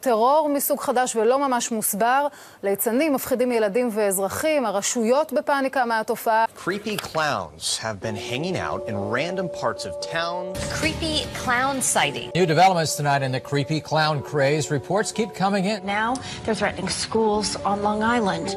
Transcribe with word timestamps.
טרור 0.00 0.50
מסוג 0.54 0.80
חדש 0.80 1.16
ולא 1.16 1.48
ממש 1.48 1.72
מוסבר, 1.72 2.26
ליצנים 2.62 3.14
מפחידים 3.14 3.52
ילדים 3.52 3.88
ואזרחים, 3.92 4.66
הרשויות 4.66 5.32
בפאניקה 5.32 5.84
מהתופעה. 5.84 6.44
Creepy 6.64 6.96
clowns 6.96 7.78
have 7.78 8.00
been 8.00 8.16
hanging 8.16 8.56
out 8.56 8.88
in 8.88 8.94
random 8.94 9.48
parts 9.60 9.84
of 9.84 9.92
town. 10.12 10.42
Creepy 10.80 11.26
clown 11.44 11.82
sighting. 11.94 12.30
New 12.34 12.46
developments 12.46 12.96
tonight 12.96 13.22
in 13.26 13.32
the 13.32 13.40
creepy 13.50 13.80
clown 13.90 14.16
craze. 14.30 14.64
Reports 14.78 15.12
keep 15.12 15.30
coming 15.42 15.64
in. 15.72 15.78
Now 16.00 16.10
they're 16.44 16.60
threatening 16.62 16.88
schools 17.04 17.48
on 17.70 17.76
Long 17.82 18.02
Island. 18.02 18.48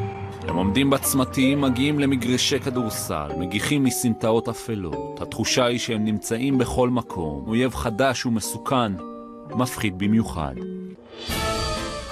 הם 0.48 0.56
עומדים 0.56 0.90
בצמתים, 0.90 1.62
מגיעים 1.62 2.00
למגרשי 2.00 2.60
כדורסל, 2.60 3.28
מגיחים 3.38 3.84
מסמטאות 3.84 4.50
אפלות. 4.50 5.22
התחושה 5.22 5.66
היא 5.66 5.80
שהם 5.80 6.06
נמצאים 6.06 6.58
בכל 6.58 6.90
מקום. 6.90 7.44
אויב 7.48 7.76
חדש 7.76 8.26
ומסוכן, 8.26 8.92
מפחיד 9.50 9.98
במיוחד. 9.98 10.54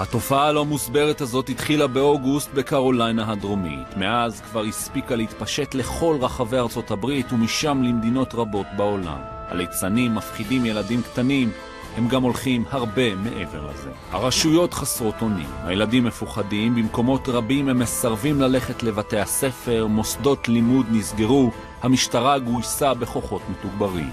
התופעה 0.01 0.47
הלא 0.47 0.65
מוסברת 0.65 1.21
הזאת 1.21 1.49
התחילה 1.49 1.87
באוגוסט 1.87 2.53
בקרוליינה 2.53 3.31
הדרומית. 3.31 3.97
מאז 3.97 4.41
כבר 4.41 4.63
הספיקה 4.63 5.15
להתפשט 5.15 5.75
לכל 5.75 6.17
רחבי 6.21 6.57
ארצות 6.57 6.91
הברית 6.91 7.33
ומשם 7.33 7.83
למדינות 7.83 8.33
רבות 8.33 8.65
בעולם. 8.77 9.19
הליצנים 9.47 10.15
מפחידים 10.15 10.65
ילדים 10.65 11.01
קטנים, 11.01 11.51
הם 11.97 12.07
גם 12.07 12.23
הולכים 12.23 12.63
הרבה 12.69 13.15
מעבר 13.15 13.69
לזה. 13.69 13.89
הרשויות 14.11 14.73
חסרות 14.73 15.21
אונים, 15.21 15.49
הילדים 15.63 16.03
מפוחדים, 16.03 16.75
במקומות 16.75 17.29
רבים 17.29 17.69
הם 17.69 17.79
מסרבים 17.79 18.41
ללכת 18.41 18.83
לבתי 18.83 19.19
הספר, 19.19 19.87
מוסדות 19.87 20.47
לימוד 20.47 20.85
נסגרו, 20.91 21.51
המשטרה 21.81 22.39
גויסה 22.39 22.93
בכוחות 22.93 23.41
מתוגברים. 23.49 24.09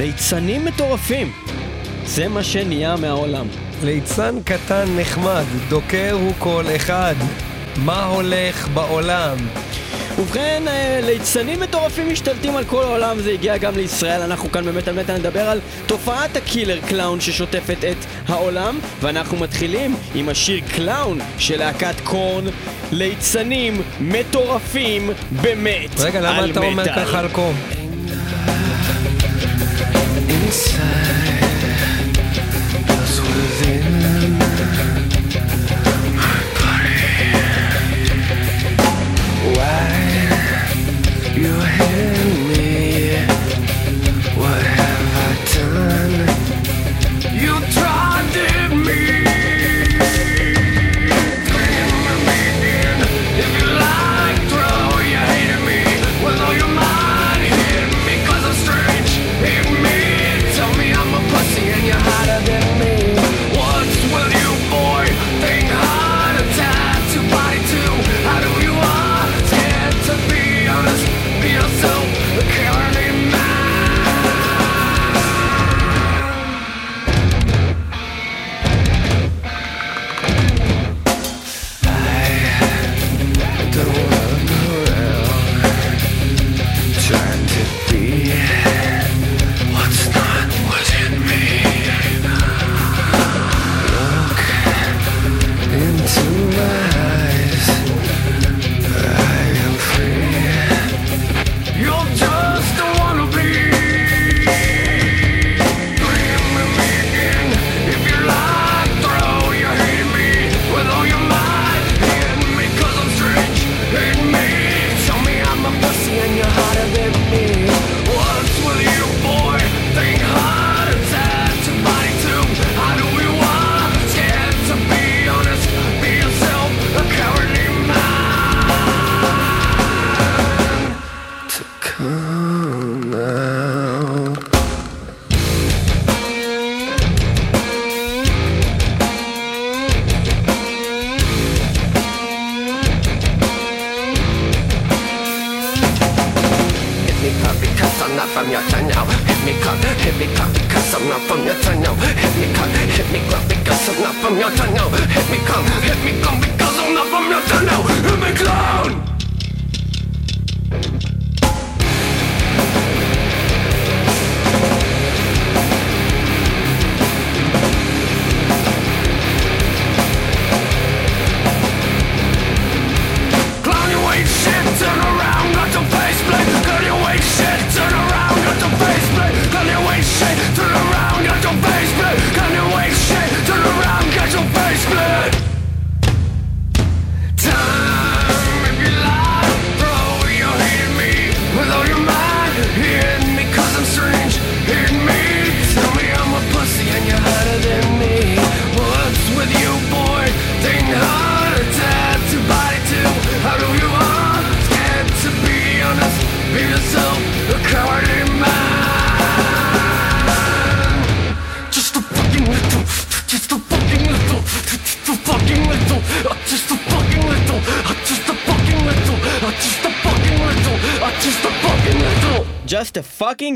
ליצנים 0.00 0.64
מטורפים. 0.64 1.32
זה 2.04 2.28
מה 2.28 2.44
שנהיה 2.44 2.96
מהעולם. 2.96 3.46
ליצן 3.84 4.34
קטן 4.44 4.84
נחמד, 4.96 5.44
דוקר 5.68 6.12
הוא 6.12 6.32
כל 6.38 6.64
אחד. 6.76 7.14
מה 7.76 8.04
הולך 8.04 8.68
בעולם? 8.68 9.36
ובכן, 10.18 10.62
אה, 10.68 11.00
ליצנים 11.02 11.60
מטורפים 11.60 12.12
משתלטים 12.12 12.56
על 12.56 12.64
כל 12.64 12.82
העולם, 12.82 13.20
זה 13.20 13.30
הגיע 13.30 13.56
גם 13.56 13.76
לישראל, 13.76 14.22
אנחנו 14.22 14.52
כאן 14.52 14.64
באמת 14.64 14.88
על 14.88 14.94
מטה 14.94 15.18
נדבר 15.18 15.48
על 15.48 15.60
תופעת 15.86 16.36
ה 16.36 16.42
killer 16.42 16.80
clown 16.88 17.20
ששוטפת 17.20 17.84
את 17.90 17.96
העולם, 18.28 18.78
ואנחנו 19.00 19.36
מתחילים 19.36 19.96
עם 20.14 20.28
השיר 20.28 20.60
Clown 20.76 21.18
של 21.38 21.58
להקת 21.58 22.00
Korn, 22.04 22.44
ליצנים 22.92 23.82
מטורפים 24.00 25.10
באמת 25.30 26.00
רגע, 26.00 26.20
למה 26.20 26.44
אתה 26.44 26.60
אומר 26.60 26.84
ככה 26.84 27.18
על 27.18 27.28
Korn? 27.28 27.79
inside 30.50 31.09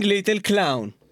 little 0.04 0.48
clown. 0.48 1.04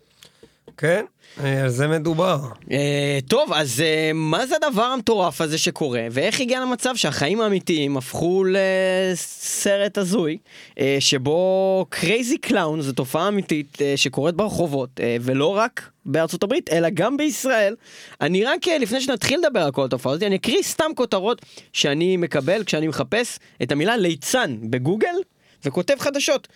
כן? 0.77 1.05
אה, 1.41 1.63
על 1.63 1.69
זה 1.69 1.89
מדובר. 1.89 2.39
אה, 2.73 3.19
טוב, 3.29 3.53
אז 3.53 3.81
אה, 3.81 4.11
מה 4.15 4.47
זה 4.47 4.55
הדבר 4.57 4.83
המטורף 4.83 5.41
הזה 5.41 5.59
שקורה, 5.59 6.07
ואיך 6.11 6.41
הגיע 6.41 6.61
למצב 6.61 6.97
שהחיים 6.97 7.41
האמיתיים 7.41 7.97
הפכו 7.97 8.45
לסרט 8.49 9.99
הזוי, 9.99 10.39
שבו 11.01 11.87
crazy 11.89 12.39
clown 12.39 12.81
זו 12.81 12.93
תופעה 12.93 13.29
אמיתית 13.29 13.79
שקורית 13.97 14.35
ברחובות, 14.35 15.01
ולא 15.21 15.57
רק 15.57 15.91
בארצות 16.07 16.43
הברית, 16.43 16.73
אלא 16.73 16.89
גם 16.95 17.17
בישראל. 17.17 17.75
אני 18.21 18.45
רק, 18.45 18.69
לפני 18.69 19.01
שנתחיל 19.01 19.41
לדבר 19.47 19.61
על 19.61 19.71
כל 19.71 19.85
התופעה 19.85 20.13
הזאת, 20.13 20.23
אני 20.23 20.37
אקריא 20.37 20.63
סתם 20.63 20.91
כותרות 20.97 21.43
שאני 21.73 22.17
מקבל 22.17 22.65
כשאני 22.65 22.89
מחפש 22.89 23.39
את 23.63 23.73
המילה 23.73 23.97
ליצן 23.97 24.57
בגוגל, 24.63 25.15
וכותב 25.65 25.95
חדשות. 25.99 26.49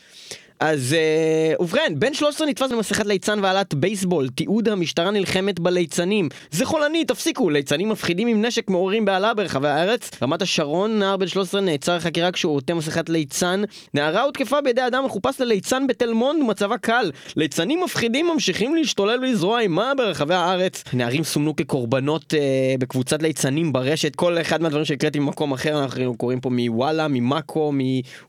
אז 0.60 0.96
אה, 0.98 1.54
ובכן, 1.60 1.92
בן 1.96 2.14
13 2.14 2.46
נתפס 2.46 2.72
במסכת 2.72 3.06
ליצן 3.06 3.38
ועלת 3.42 3.74
בייסבול, 3.74 4.28
תיעוד 4.28 4.68
המשטרה 4.68 5.10
נלחמת 5.10 5.60
בליצנים. 5.60 6.28
זה 6.50 6.64
חולני, 6.64 7.04
תפסיקו, 7.04 7.50
ליצנים 7.50 7.88
מפחידים 7.88 8.28
עם 8.28 8.44
נשק 8.44 8.70
מעוררים 8.70 9.04
בהלה 9.04 9.34
ברחבי 9.34 9.68
הארץ. 9.68 10.10
רמת 10.22 10.42
השרון, 10.42 10.98
נער 10.98 11.16
בן 11.16 11.26
13 11.26 11.60
נעצר 11.60 11.96
לחקירה 11.96 12.32
כשהוא 12.32 12.54
עוטה 12.54 12.74
מסכת 12.74 13.08
ליצן. 13.08 13.62
נערה 13.94 14.22
הותקפה 14.22 14.60
בידי 14.60 14.86
אדם 14.86 15.04
מחופש 15.04 15.40
לליצן 15.40 15.86
בתל 15.86 16.12
מונד, 16.12 16.42
מצבה 16.42 16.78
קל. 16.78 17.10
ליצנים 17.36 17.80
מפחידים 17.84 18.26
ממשיכים 18.26 18.74
להשתולל 18.74 19.18
ולזרוע 19.22 19.60
אימה 19.60 19.92
ברחבי 19.96 20.34
הארץ. 20.34 20.84
נערים 20.92 21.24
סומנו 21.24 21.56
כקורבנות 21.56 22.34
אה, 22.34 22.74
בקבוצת 22.78 23.22
ליצנים 23.22 23.72
ברשת. 23.72 24.16
כל 24.16 24.40
אחד 24.40 24.62
מהדברים 24.62 24.84
שהקראתי 24.84 25.20
במקום 25.20 25.52
אחר, 25.52 25.82
אנחנו 25.82 26.16
קוראים 26.16 26.40
פה 26.40 26.50
מוואלה, 26.50 27.08
ממאקו, 27.08 27.72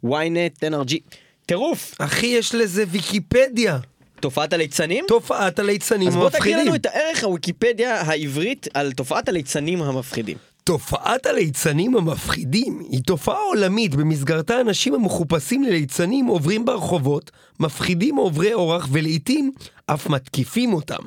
מוויינט, 0.03 0.63
NRG. 0.63 1.26
טירוף! 1.48 1.96
אחי, 2.00 2.28
יש 2.28 2.56
לזה 2.56 2.84
ויקיפדיה. 2.88 3.80
תופעת 4.20 4.54
הליצנים? 4.54 5.06
תופעת 5.08 5.60
הליצנים 5.60 6.08
אז 6.08 6.16
בוא 6.16 6.30
תגיד 6.30 6.40
המפחידים. 6.42 6.66
לנו 6.66 6.76
את 6.76 6.86
הערך 6.86 7.24
הוויקיפדיה 7.24 8.02
העברית 8.02 8.68
על 8.74 8.92
תופעת 8.92 9.30
הליצנים 9.30 9.82
המפחידים. 9.82 10.38
תופעת 10.64 11.26
הליצנים 11.26 11.98
המפחידים 11.98 12.80
היא 12.90 13.02
תופעה 13.06 13.40
עולמית 13.40 13.96
במסגרתה 13.96 14.62
אנשים 14.62 14.94
המחופשים 14.94 15.64
לליצנים 15.64 16.26
עוברים 16.26 16.66
ברחובות, 16.66 17.32
מפחידים 17.60 18.16
עוברי 18.16 18.54
אורח 18.54 18.88
ולעיתים 18.92 19.52
אף 19.86 20.10
מתקיפים 20.10 20.74
אותם. 20.74 21.04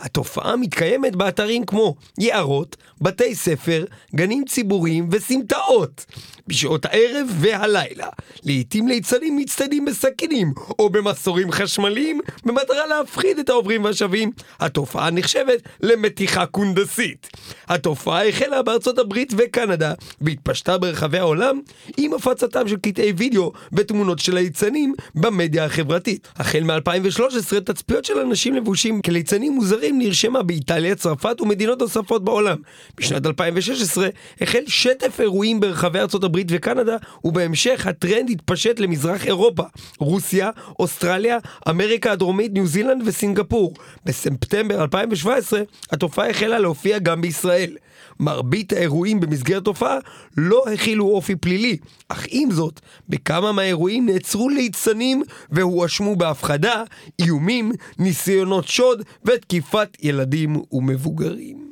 התופעה 0.00 0.56
מתקיימת 0.56 1.16
באתרים 1.16 1.66
כמו 1.66 1.94
יערות, 2.18 2.76
בתי 3.00 3.34
ספר, 3.34 3.84
גנים 4.14 4.44
ציבוריים 4.48 5.08
וסמטאות. 5.12 6.04
בשעות 6.48 6.84
הערב 6.84 7.28
והלילה. 7.28 8.06
לעיתים 8.44 8.88
ליצנים 8.88 9.36
מצטיידים 9.36 9.84
בסכינים 9.84 10.52
או 10.78 10.90
במסורים 10.90 11.52
חשמליים 11.52 12.20
במטרה 12.44 12.86
להפחיד 12.86 13.38
את 13.38 13.48
העוברים 13.48 13.84
והשבים. 13.84 14.30
התופעה 14.60 15.10
נחשבת 15.10 15.62
למתיחה 15.82 16.46
קונדסית. 16.46 17.28
התופעה 17.68 18.28
החלה 18.28 18.62
בארצות 18.62 18.98
הברית 18.98 19.32
וקנדה 19.36 19.92
והתפשטה 20.20 20.78
ברחבי 20.78 21.18
העולם 21.18 21.60
עם 21.96 22.14
הפצתם 22.14 22.68
של 22.68 22.76
קטעי 22.76 23.12
וידאו 23.12 23.52
ותמונות 23.72 24.18
של 24.18 24.34
ליצנים 24.34 24.94
במדיה 25.14 25.64
החברתית. 25.64 26.28
החל 26.36 26.60
מ-2013 26.60 27.60
תצפיות 27.60 28.04
של 28.04 28.18
אנשים 28.18 28.54
לבושים 28.54 29.02
כליצנים 29.02 29.52
מוזרים 29.52 29.98
נרשמה 29.98 30.42
באיטליה, 30.42 30.94
צרפת 30.94 31.40
ומדינות 31.40 31.80
נוספות 31.80 32.24
בעולם. 32.24 32.56
בשנת 32.96 33.26
2016 33.26 34.08
החל 34.40 34.62
שטף 34.66 35.20
אירועים 35.20 35.60
ברחבי 35.60 35.98
ארצות 35.98 36.24
הברית 36.24 36.37
וקנדה 36.50 36.96
ובהמשך 37.24 37.86
הטרנד 37.86 38.30
התפשט 38.30 38.80
למזרח 38.80 39.26
אירופה, 39.26 39.62
רוסיה, 39.98 40.50
אוסטרליה, 40.78 41.38
אמריקה 41.68 42.12
הדרומית, 42.12 42.52
ניו 42.52 42.66
זילנד 42.66 43.02
וסינגפור. 43.06 43.74
בספטמבר 44.04 44.82
2017 44.82 45.62
התופעה 45.92 46.30
החלה 46.30 46.58
להופיע 46.58 46.98
גם 46.98 47.20
בישראל. 47.20 47.76
מרבית 48.20 48.72
האירועים 48.72 49.20
במסגרת 49.20 49.64
תופעה 49.64 49.98
לא 50.36 50.64
הכילו 50.74 51.06
אופי 51.06 51.36
פלילי, 51.36 51.76
אך 52.08 52.26
עם 52.30 52.50
זאת, 52.50 52.80
בכמה 53.08 53.52
מהאירועים 53.52 54.06
נעצרו 54.06 54.48
ליצנים 54.48 55.22
והואשמו 55.50 56.16
בהפחדה, 56.16 56.82
איומים, 57.18 57.72
ניסיונות 57.98 58.68
שוד 58.68 59.02
ותקיפת 59.24 59.96
ילדים 60.02 60.56
ומבוגרים. 60.72 61.67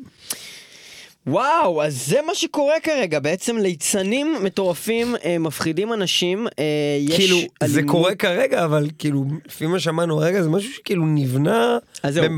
וואו, 1.27 1.83
אז 1.83 2.07
זה 2.07 2.21
מה 2.27 2.35
שקורה 2.35 2.75
כרגע, 2.83 3.19
בעצם 3.21 3.57
ליצנים 3.57 4.35
מטורפים 4.43 5.15
אה, 5.25 5.39
מפחידים 5.39 5.93
אנשים, 5.93 6.47
אה, 6.59 6.65
יש 7.01 7.17
כאילו, 7.17 7.37
זה 7.39 7.47
אלימות- 7.79 7.91
קורה 7.91 8.15
כרגע, 8.15 8.65
אבל 8.65 8.89
כאילו, 8.99 9.25
לפי 9.47 9.67
מה 9.67 9.81
שמענו 9.81 10.19
רגע, 10.19 10.43
זה 10.43 10.49
משהו 10.49 10.73
שכאילו 10.73 11.07
נבנה 11.07 11.79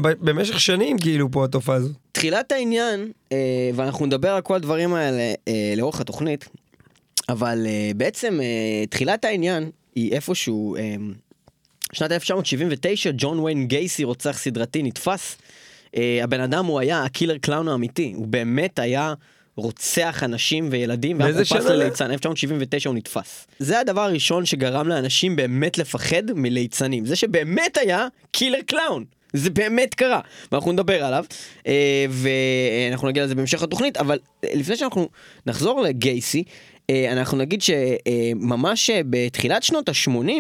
במשך 0.01 0.61
שנים, 0.61 0.99
כאילו, 0.99 1.31
פה 1.31 1.45
התופעה 1.45 1.77
הזו. 1.77 1.89
תחילת 2.13 2.53
העניין, 2.53 3.11
אה, 3.33 3.37
ואנחנו 3.75 4.07
נדבר 4.07 4.31
על 4.31 4.43
כל 4.43 4.55
הדברים 4.55 4.95
האלה 4.95 5.35
אה, 5.49 5.75
לאורך 5.77 6.01
התוכנית, 6.01 6.49
אבל 7.29 7.67
אה, 7.67 7.91
בעצם 7.97 8.41
אה, 8.43 8.87
תחילת 8.87 9.25
העניין 9.25 9.71
היא 9.95 10.13
איפשהו, 10.13 10.77
אה, 10.77 10.95
שנת 11.93 12.13
1979, 12.13 13.11
ג'ון 13.17 13.39
ויין 13.39 13.67
גייסי, 13.67 14.05
רוצח 14.05 14.39
סדרתי, 14.39 14.83
נתפס. 14.83 15.37
אה, 15.97 16.21
הבן 16.23 16.41
אדם 16.41 16.67
הוא 16.67 16.81
היה 16.81 17.05
ה 17.05 17.10
killer 17.10 17.39
clown 17.39 17.69
האמיתי, 17.69 18.13
הוא 18.17 18.27
באמת 18.27 18.79
היה 18.79 19.15
רוצח 19.57 20.23
אנשים 20.23 20.69
וילדים, 20.71 21.19
באיזה 21.19 21.43
מחופש 21.43 21.63
שנה? 21.63 21.75
לליצן, 21.75 22.11
1979 22.11 22.89
הוא 22.89 22.97
נתפס. 22.97 23.47
זה 23.59 23.81
הדבר 23.81 24.01
הראשון 24.01 24.47
שגרם 24.47 24.89
לאנשים 24.89 25.37
באמת 25.37 25.79
לפחד 25.79 26.23
מליצנים, 26.35 27.07
זה 27.07 27.17
שבאמת 27.17 27.77
היה 27.77 28.07
killer 28.31 28.61
clown. 28.67 29.05
זה 29.33 29.51
באמת 29.51 29.95
קרה, 29.95 30.21
ואנחנו 30.53 30.73
נדבר 30.73 31.05
עליו, 31.05 31.25
אה, 31.67 32.07
ואנחנו 32.11 33.09
נגיע 33.09 33.25
לזה 33.25 33.35
בהמשך 33.35 33.63
התוכנית, 33.63 33.97
אבל 33.97 34.19
אה, 34.45 34.51
לפני 34.55 34.77
שאנחנו 34.77 35.09
נחזור 35.47 35.81
לגייסי, 35.81 36.45
אנחנו 36.91 37.39
נגיד 37.39 37.63
שממש 37.63 38.91
בתחילת 39.11 39.63
שנות 39.63 39.89
ה-80, 39.89 40.31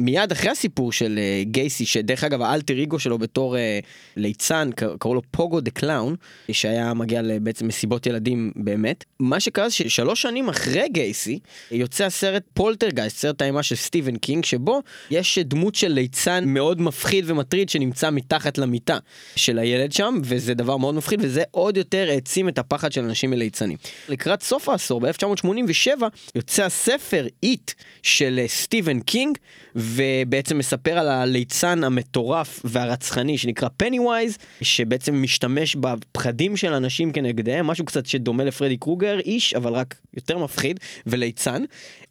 מיד 0.00 0.32
אחרי 0.32 0.50
הסיפור 0.50 0.92
של 0.92 1.18
אה, 1.18 1.42
גייסי, 1.44 1.86
שדרך 1.86 2.24
אגב 2.24 2.42
האלטר 2.42 2.82
אגו 2.82 2.98
שלו 2.98 3.18
בתור 3.18 3.56
אה, 3.56 3.78
ליצן, 4.16 4.70
קראו 4.98 5.14
לו 5.14 5.22
Pogo 5.30 5.60
the 5.60 5.70
Clown, 5.70 6.14
שהיה 6.52 6.94
מגיע 6.94 7.22
לבעצם 7.22 7.68
מסיבות 7.68 8.06
ילדים 8.06 8.52
באמת, 8.56 9.04
מה 9.20 9.40
שקרה 9.40 9.68
זה 9.68 9.74
ששלוש 9.74 10.22
שנים 10.22 10.48
אחרי 10.48 10.88
גייסי, 10.88 11.38
יוצא 11.70 12.04
הסרט 12.04 12.42
Poltergeist, 12.54 13.16
סרט 13.16 13.42
האימה 13.42 13.62
של 13.62 13.76
סטיבן 13.76 14.16
קינג, 14.16 14.44
שבו 14.44 14.82
יש 15.10 15.38
דמות 15.38 15.74
של 15.74 15.88
ליצן 15.88 16.44
מאוד 16.46 16.80
מפחיד 16.80 17.30
ומטריד 17.30 17.68
שנמצא 17.68 18.10
מתחת 18.10 18.58
למיטה 18.58 18.98
של 19.36 19.58
הילד 19.58 19.92
שם, 19.92 20.20
וזה 20.24 20.54
דבר 20.54 20.76
מאוד 20.76 20.94
מפחיד, 20.94 21.20
וזה 21.22 21.42
עוד 21.50 21.76
יותר 21.76 22.06
העצים 22.10 22.48
את 22.48 22.58
הפחד 22.58 22.92
של 22.92 23.04
אנשים 23.04 23.30
מליצנים. 23.30 23.76
לקראת 24.08 24.42
סוף 24.42 24.68
העשור, 24.68 25.00
ב-1987, 25.00 25.95
יוצא 26.34 26.64
הספר 26.64 27.26
It 27.42 27.72
של 28.02 28.38
אה, 28.42 28.48
סטיבן 28.48 29.00
קינג, 29.00 29.38
ובעצם 29.76 30.58
מספר 30.58 30.98
על 30.98 31.08
הליצן 31.08 31.84
המטורף 31.84 32.60
והרצחני 32.64 33.38
שנקרא 33.38 33.68
Pennywise, 33.76 34.38
שבעצם 34.62 35.22
משתמש 35.22 35.76
בפחדים 35.76 36.56
של 36.56 36.72
אנשים 36.72 37.12
כנגדיהם, 37.12 37.66
משהו 37.66 37.84
קצת 37.84 38.06
שדומה 38.06 38.44
לפרדי 38.44 38.76
קרוגר, 38.76 39.18
איש, 39.20 39.54
אבל 39.54 39.72
רק 39.72 39.94
יותר 40.14 40.38
מפחיד, 40.38 40.80
וליצן. 41.06 41.64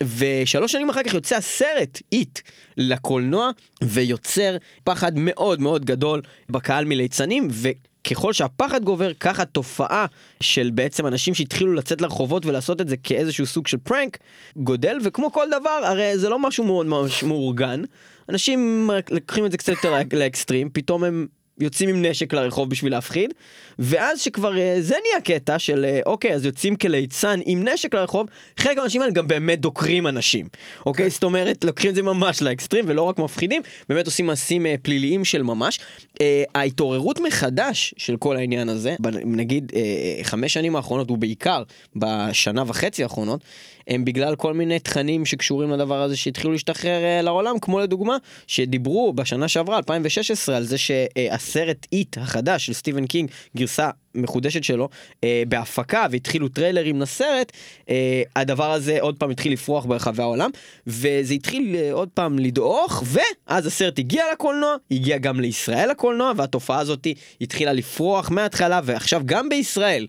ושלוש 0.03 0.71
שנים 0.71 0.89
אחר 0.89 1.03
כך 1.03 1.13
יוצא 1.13 1.35
הסרט 1.35 2.01
It 2.11 2.39
לקולנוע, 2.77 3.51
ויוצר 3.83 4.57
פחד 4.83 5.11
מאוד 5.15 5.61
מאוד 5.61 5.85
גדול 5.85 6.21
בקהל 6.49 6.85
מליצנים, 6.85 7.47
ו... 7.51 7.69
ככל 8.09 8.33
שהפחד 8.33 8.83
גובר, 8.83 9.13
ככה 9.13 9.41
התופעה 9.41 10.05
של 10.41 10.69
בעצם 10.73 11.07
אנשים 11.07 11.33
שהתחילו 11.33 11.73
לצאת 11.73 12.01
לרחובות 12.01 12.45
ולעשות 12.45 12.81
את 12.81 12.89
זה 12.89 12.97
כאיזשהו 12.97 13.45
סוג 13.45 13.67
של 13.67 13.77
פרנק, 13.77 14.17
גודל, 14.57 14.97
וכמו 15.03 15.31
כל 15.31 15.47
דבר, 15.59 15.79
הרי 15.83 16.17
זה 16.17 16.29
לא 16.29 16.39
משהו 16.39 16.63
מאוד 16.63 16.87
מאורגן. 17.27 17.81
אנשים 18.29 18.89
לוקחים 19.11 19.45
את 19.45 19.51
זה 19.51 19.57
קצת 19.57 19.73
יותר 19.73 19.93
לאקסטרים, 20.13 20.69
פתאום 20.73 21.03
הם 21.03 21.27
יוצאים 21.59 21.89
עם 21.89 22.05
נשק 22.05 22.33
לרחוב 22.33 22.69
בשביל 22.69 22.91
להפחיד, 22.91 23.33
ואז 23.79 24.21
שכבר 24.21 24.57
אה, 24.57 24.75
זה 24.79 24.95
נהיה 25.03 25.21
קטע 25.21 25.59
של 25.59 25.85
אה, 25.85 25.99
אוקיי, 26.05 26.33
אז 26.33 26.45
יוצאים 26.45 26.75
כליצן 26.75 27.39
עם 27.45 27.67
נשק 27.67 27.95
לרחוב, 27.95 28.27
חלק 28.57 28.77
מהאנשים 28.77 29.01
האלה 29.01 29.13
גם 29.13 29.27
באמת 29.27 29.61
דוקרים 29.61 30.07
אנשים. 30.07 30.47
אוקיי, 30.85 31.09
זאת 31.09 31.23
אומרת, 31.23 31.63
לוקחים 31.63 31.89
את 31.89 31.95
זה 31.95 32.01
ממש 32.01 32.41
לאקסטרים 32.41 32.85
ולא 32.87 33.01
רק 33.01 33.19
מפחידים, 33.19 33.61
באמת 33.89 34.05
עושים 34.05 34.25
מעשים 34.25 34.65
אה, 34.65 34.75
פליליים 34.81 35.25
של 35.25 35.43
ממש. 35.43 35.79
אה, 36.21 36.43
ההתעוררות 36.55 37.19
מחדש 37.19 37.93
של 37.97 38.17
כל 38.17 38.37
העניין 38.37 38.69
הזה, 38.69 38.95
נגיד 39.25 39.71
אה, 39.75 40.23
חמש 40.23 40.53
שנים 40.53 40.75
האחרונות, 40.75 41.11
ובעיקר 41.11 41.63
בשנה 41.95 42.63
וחצי 42.67 43.03
האחרונות, 43.03 43.41
הם 43.87 44.05
בגלל 44.05 44.35
כל 44.35 44.53
מיני 44.53 44.79
תכנים 44.79 45.25
שקשורים 45.25 45.71
לדבר 45.71 46.01
הזה 46.01 46.17
שהתחילו 46.17 46.51
להשתחרר 46.51 47.03
אה, 47.03 47.21
לעולם, 47.21 47.59
כמו 47.59 47.79
לדוגמה, 47.79 48.17
שדיברו 48.47 49.13
בשנה 49.13 49.47
שעברה, 49.47 49.77
2016, 49.77 50.57
על 50.57 50.63
זה 50.63 50.77
שהסרט 50.77 51.44
הסרט 51.45 51.87
It 51.93 52.17
החדש 52.17 52.65
של 52.65 52.73
סטיבן 52.73 53.05
קינג, 53.05 53.31
גרסה 53.57 53.89
מחודשת 54.15 54.63
שלו, 54.63 54.89
אה, 55.23 55.43
בהפקה 55.47 56.05
והתחילו 56.11 56.47
טריילרים 56.47 57.01
לסרט, 57.01 57.51
אה, 57.89 58.21
הדבר 58.35 58.71
הזה 58.71 58.97
עוד 59.01 59.17
פעם 59.19 59.29
התחיל 59.29 59.53
לפרוח 59.53 59.85
ברחבי 59.85 60.21
העולם, 60.21 60.49
וזה 60.87 61.33
התחיל 61.33 61.75
אה, 61.75 61.93
עוד 61.93 62.09
פעם 62.13 62.39
לדעוך, 62.39 63.03
ואז 63.05 63.65
הסרט 63.65 63.99
הגיע 63.99 64.23
לקולנוע, 64.33 64.75
הגיע 64.91 65.17
גם 65.17 65.39
לישראל 65.39 65.89
לקולנוע, 65.91 66.31
והתופעה 66.35 66.79
הזאת 66.79 67.07
התחילה 67.41 67.73
לפרוח 67.73 68.29
מההתחלה, 68.31 68.81
ועכשיו 68.83 69.21
גם 69.25 69.49
בישראל. 69.49 70.07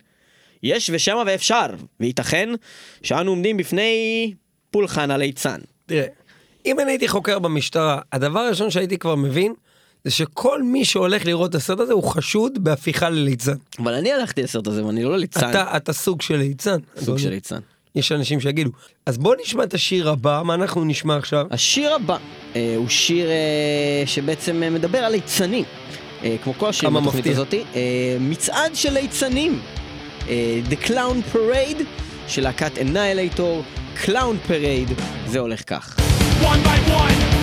יש 0.62 0.90
ושמה 0.94 1.22
ואפשר, 1.26 1.66
וייתכן 2.00 2.48
שאנו 3.02 3.30
עומדים 3.30 3.56
בפני 3.56 4.32
פולחן 4.70 5.10
הליצן. 5.10 5.60
תראה, 5.86 6.06
אם 6.66 6.80
אני 6.80 6.92
הייתי 6.92 7.08
חוקר 7.08 7.38
במשטרה, 7.38 8.00
הדבר 8.12 8.40
הראשון 8.40 8.70
שהייתי 8.70 8.98
כבר 8.98 9.14
מבין, 9.14 9.54
זה 10.06 10.10
שכל 10.10 10.62
מי 10.62 10.84
שהולך 10.84 11.26
לראות 11.26 11.50
את 11.50 11.54
הסרט 11.54 11.80
הזה 11.80 11.92
הוא 11.92 12.02
חשוד 12.02 12.64
בהפיכה 12.64 13.10
לליצן. 13.10 13.54
אבל 13.78 13.94
אני 13.94 14.12
הלכתי 14.12 14.42
לסרט 14.42 14.66
הזה 14.66 14.84
ואני 14.84 15.04
לא 15.04 15.18
ליצן, 15.18 15.50
אתה, 15.50 15.76
אתה 15.76 15.92
סוג 15.92 16.22
של 16.22 16.36
ליצן. 16.36 16.78
סוג. 17.00 17.18
של 17.18 17.30
ליצן. 17.30 17.58
יש 17.94 18.12
אנשים 18.12 18.40
שיגידו. 18.40 18.70
אז 19.06 19.18
בוא 19.18 19.34
נשמע 19.42 19.64
את 19.64 19.74
השיר 19.74 20.10
הבא, 20.10 20.42
מה 20.44 20.54
אנחנו 20.54 20.84
נשמע 20.84 21.16
עכשיו? 21.16 21.46
השיר 21.50 21.94
הבא 21.94 22.16
אה, 22.56 22.74
הוא 22.76 22.88
שיר 22.88 23.26
אה, 23.26 24.02
שבעצם 24.06 24.62
אה, 24.62 24.70
מדבר 24.70 24.98
על 24.98 25.12
ליצנים. 25.12 25.64
אה, 26.24 26.36
כמו 26.44 26.54
כל 26.58 26.68
השירים 26.68 26.94
בתוכנית. 26.94 27.26
הזאת. 27.26 27.54
אה, 27.54 28.16
מצעד 28.20 28.74
של 28.74 28.92
ליצנים. 28.92 29.60
אה, 30.28 30.60
The 30.70 30.86
Clown 30.86 31.34
Parade 31.34 31.82
של 32.28 32.42
להקת 32.42 32.72
Annihilator, 32.78 34.04
Clown 34.04 34.50
Parade, 34.50 35.00
זה 35.26 35.38
הולך 35.38 35.62
כך. 35.66 35.96
One 36.42 36.66
by 36.66 36.90
one, 36.90 37.35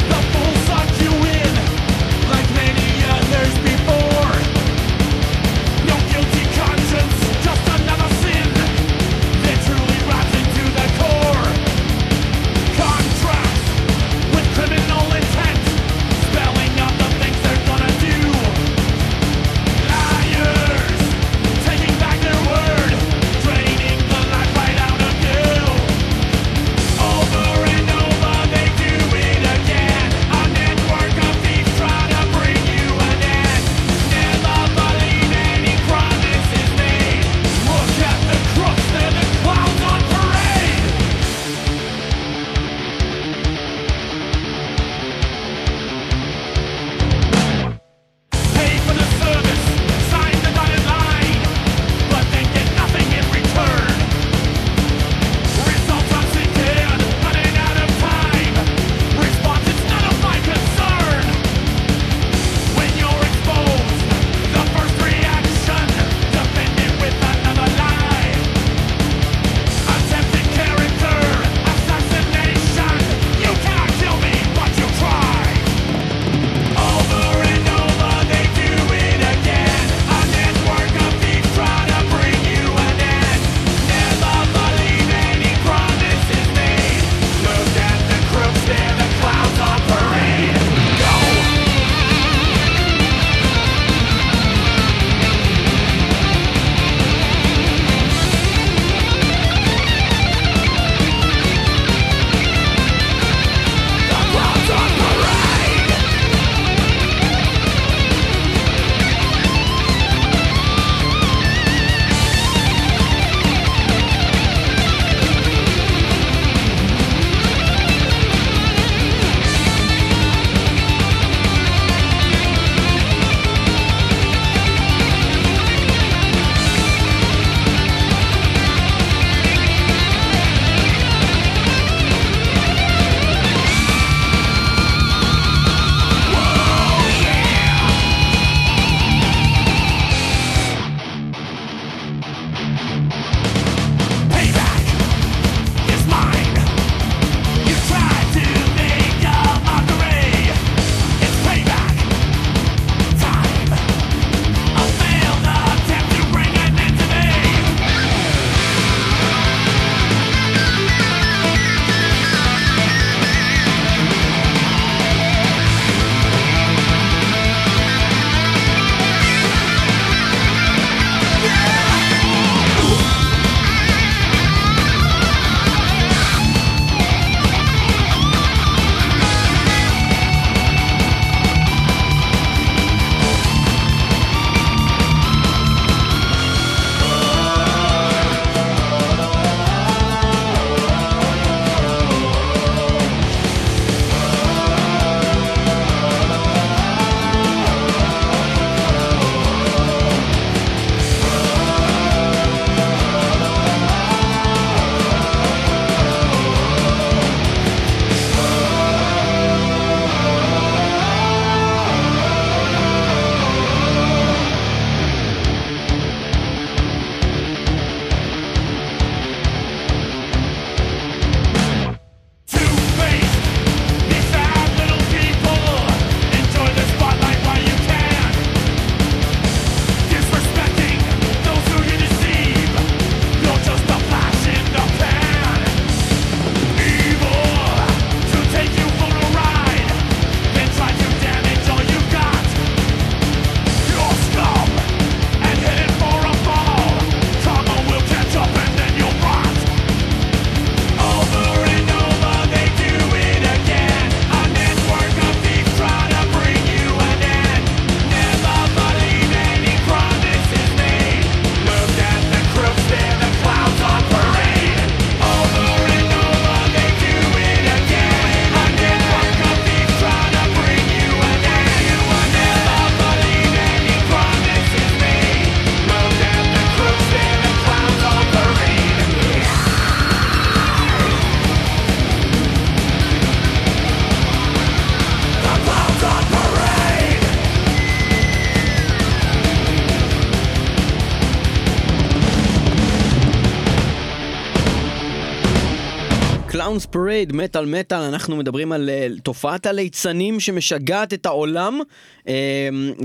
פרייד, 297.23 297.35
מטאל 297.35 297.65
מטאל, 297.65 297.97
אנחנו 298.01 298.35
מדברים 298.35 298.71
על 298.71 298.89
אה, 298.89 299.07
תופעת 299.23 299.65
הליצנים 299.65 300.39
שמשגעת 300.39 301.13
את 301.13 301.25
העולם, 301.25 301.79
אה, 302.27 302.33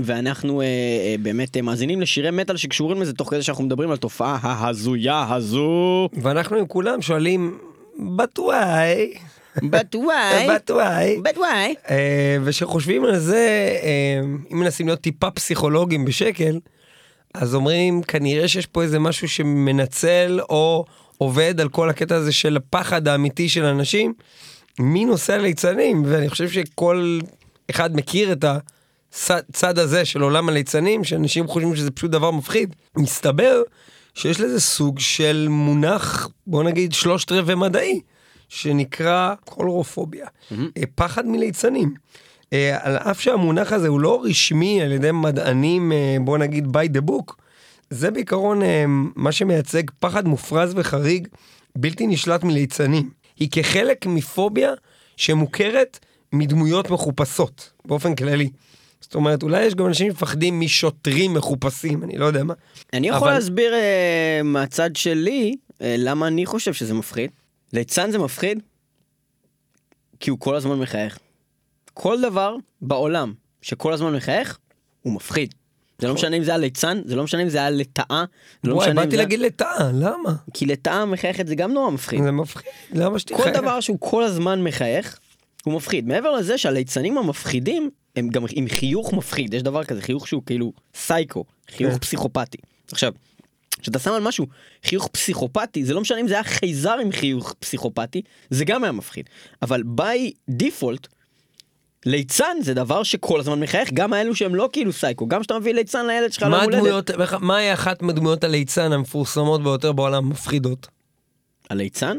ואנחנו 0.03 0.61
אה, 0.61 0.65
אה, 0.65 1.15
באמת 1.19 1.57
אה, 1.57 1.61
מאזינים 1.61 2.01
לשירי 2.01 2.31
מטאל 2.31 2.57
שקשורים 2.57 3.01
לזה 3.01 3.13
תוך 3.13 3.29
כדי 3.29 3.41
שאנחנו 3.41 3.63
מדברים 3.63 3.91
על 3.91 3.97
תופעה 3.97 4.37
ההזויה 4.41 5.25
הזו. 5.29 6.09
ואנחנו 6.13 6.57
עם 6.57 6.65
כולם 6.67 7.01
שואלים, 7.01 7.57
but 7.97 8.39
why? 8.39 9.17
But 9.57 9.95
why? 9.95 10.47
but 10.51 10.69
why? 10.69 11.27
But 11.27 11.37
why? 11.37 11.89
אה, 11.89 12.37
וכשחושבים 12.43 13.05
על 13.05 13.17
זה, 13.17 13.69
אה, 13.83 14.19
אם 14.51 14.59
מנסים 14.59 14.87
להיות 14.87 15.01
טיפה 15.01 15.31
פסיכולוגים 15.31 16.05
בשקל, 16.05 16.59
אז 17.33 17.55
אומרים 17.55 18.01
כנראה 18.03 18.47
שיש 18.47 18.65
פה 18.65 18.83
איזה 18.83 18.99
משהו 18.99 19.29
שמנצל 19.29 20.39
או 20.49 20.85
עובד 21.19 21.61
על 21.61 21.69
כל 21.69 21.89
הקטע 21.89 22.15
הזה 22.15 22.31
של 22.31 22.57
הפחד 22.57 23.07
האמיתי 23.07 23.49
של 23.49 23.65
אנשים. 23.65 24.13
מי 24.79 25.05
נוסע 25.05 25.37
ליצנים? 25.37 26.03
ואני 26.05 26.29
חושב 26.29 26.49
שכל 26.49 27.19
אחד 27.69 27.95
מכיר 27.95 28.31
את 28.31 28.45
הצד 29.29 29.79
הזה 29.79 30.05
של 30.05 30.21
עולם 30.21 30.49
הליצנים, 30.49 31.03
שאנשים 31.03 31.47
חושבים 31.47 31.75
שזה 31.75 31.91
פשוט 31.91 32.11
דבר 32.11 32.31
מפחיד. 32.31 32.75
מסתבר 32.97 33.61
שיש 34.13 34.41
לזה 34.41 34.59
סוג 34.59 34.99
של 34.99 35.47
מונח, 35.49 36.29
בוא 36.47 36.63
נגיד 36.63 36.93
שלושת 36.93 37.31
רבעי 37.31 37.55
מדעי, 37.55 38.01
שנקרא 38.49 39.33
קולרופוביה, 39.45 40.27
אה, 40.51 40.83
פחד 40.95 41.27
מליצנים. 41.27 41.93
אה, 42.53 42.77
על 42.81 42.97
אף 42.97 43.21
שהמונח 43.21 43.73
הזה 43.73 43.87
הוא 43.87 43.99
לא 43.99 44.21
רשמי 44.23 44.81
על 44.81 44.91
ידי 44.91 45.11
מדענים, 45.11 45.91
אה, 45.91 46.17
בוא 46.21 46.37
נגיד 46.37 46.65
by 46.65 46.97
the 46.97 47.09
book, 47.09 47.33
זה 47.89 48.11
בעיקרון 48.11 48.61
אה, 48.63 48.83
מה 49.15 49.31
שמייצג 49.31 49.83
פחד 49.99 50.27
מופרז 50.27 50.73
וחריג, 50.75 51.27
בלתי 51.77 52.07
נשלט 52.07 52.43
מליצנים. 52.43 53.09
היא 53.37 53.49
כחלק 53.51 54.05
מפוביה 54.05 54.71
שמוכרת 55.17 55.99
מדמויות 56.33 56.89
מחופשות, 56.89 57.71
באופן 57.85 58.15
כללי. 58.15 58.49
זאת 59.01 59.15
אומרת, 59.15 59.43
אולי 59.43 59.65
יש 59.65 59.75
גם 59.75 59.85
אנשים 59.85 60.07
שמפחדים 60.11 60.59
משוטרים 60.59 61.33
מחופשים, 61.33 62.03
אני 62.03 62.17
לא 62.17 62.25
יודע 62.25 62.43
מה. 62.43 62.53
אני 62.93 63.07
יכול 63.07 63.27
אבל- 63.27 63.37
להסביר 63.37 63.73
אה, 63.73 64.41
מהצד 64.43 64.95
שלי 64.95 65.55
אה, 65.81 65.95
למה 65.97 66.27
אני 66.27 66.45
חושב 66.45 66.73
שזה 66.73 66.93
מפחיד. 66.93 67.31
ליצן 67.73 68.11
זה 68.11 68.17
מפחיד 68.17 68.59
כי 70.19 70.29
הוא 70.29 70.39
כל 70.39 70.55
הזמן 70.55 70.79
מחייך. 70.79 71.19
כל 71.93 72.21
דבר 72.21 72.55
בעולם 72.81 73.33
שכל 73.61 73.93
הזמן 73.93 74.15
מחייך, 74.15 74.57
הוא 75.01 75.13
מפחיד. 75.13 75.53
זה 75.99 76.07
לא 76.07 76.13
משנה 76.13 76.37
אם 76.37 76.43
זה 76.43 76.51
היה 76.51 76.57
ליצן, 76.57 77.01
זה 77.05 77.15
לא 77.15 77.23
משנה 77.23 77.41
אם 77.41 77.49
זה 77.49 77.57
היה 77.57 77.69
לטאה, 77.69 78.23
לא 78.63 78.73
וואי, 78.73 78.93
באתי. 78.93 79.17
להגיד 79.17 79.39
לטאה, 79.39 79.91
למה? 79.93 80.35
כי 80.53 80.65
לטאה 80.65 81.05
מחייכת 81.05 81.47
זה 81.47 81.55
גם 81.55 81.73
נורא 81.73 81.91
מפחיד. 81.91 82.23
זה 82.23 82.31
מפחיד, 82.31 82.71
למה 82.93 83.19
שתחייך? 83.19 83.41
כל 83.43 83.51
דבר 83.61 83.79
שהוא 83.79 83.97
כל 83.99 84.23
הזמן 84.23 84.63
מחייך, 84.63 85.19
הוא 85.63 85.73
מפחיד. 85.73 86.07
מעבר 86.07 86.31
לזה 86.31 86.57
שהליצנים 86.57 87.17
המפחידים, 87.17 87.89
הם 88.15 88.29
גם 88.29 88.43
עם 88.51 88.67
חיוך 88.67 89.13
מפחיד. 89.13 89.53
יש 89.53 89.63
דבר 89.63 89.83
כזה, 89.83 90.01
חיוך 90.01 90.27
שהוא 90.27 90.43
כאילו 90.45 90.73
סייקו, 90.95 91.43
חיוך 91.71 91.93
כן. 91.93 91.99
פסיכופתי. 91.99 92.57
עכשיו, 92.91 93.13
כשאתה 93.81 93.99
שם 93.99 94.11
על 94.11 94.21
משהו 94.21 94.45
חיוך 94.85 95.07
פסיכופתי, 95.07 95.85
זה 95.85 95.93
לא 95.93 96.01
משנה 96.01 96.19
אם 96.19 96.27
זה 96.27 96.33
היה 96.33 96.43
חייזר 96.43 96.97
עם 97.01 97.11
חיוך 97.11 97.55
פסיכופתי, 97.59 98.21
זה 98.49 98.65
גם 98.65 98.83
היה 98.83 98.91
מפחיד. 98.91 99.25
אבל 99.61 99.83
ביי 99.85 100.31
דיפולט, 100.49 101.07
ליצן 102.05 102.57
זה 102.61 102.73
דבר 102.73 103.03
שכל 103.03 103.39
הזמן 103.39 103.59
מחייך, 103.59 103.93
גם 103.93 104.13
האלו 104.13 104.35
שהם 104.35 104.55
לא 104.55 104.69
כאילו 104.73 104.93
סייקו, 104.93 105.27
גם 105.27 105.41
כשאתה 105.41 105.59
מביא 105.59 105.73
ליצן 105.73 106.07
לילד 106.07 106.33
שלך 106.33 106.43
מה 106.43 106.65
ליום 106.67 106.85
הולדת. 106.87 107.11
מהי 107.41 107.73
אחת 107.73 108.01
מדמויות 108.01 108.43
הליצן 108.43 108.91
המפורסמות 108.91 109.63
ביותר 109.63 109.91
בעולם 109.91 110.29
מפחידות? 110.29 110.87
הליצן? 111.69 112.17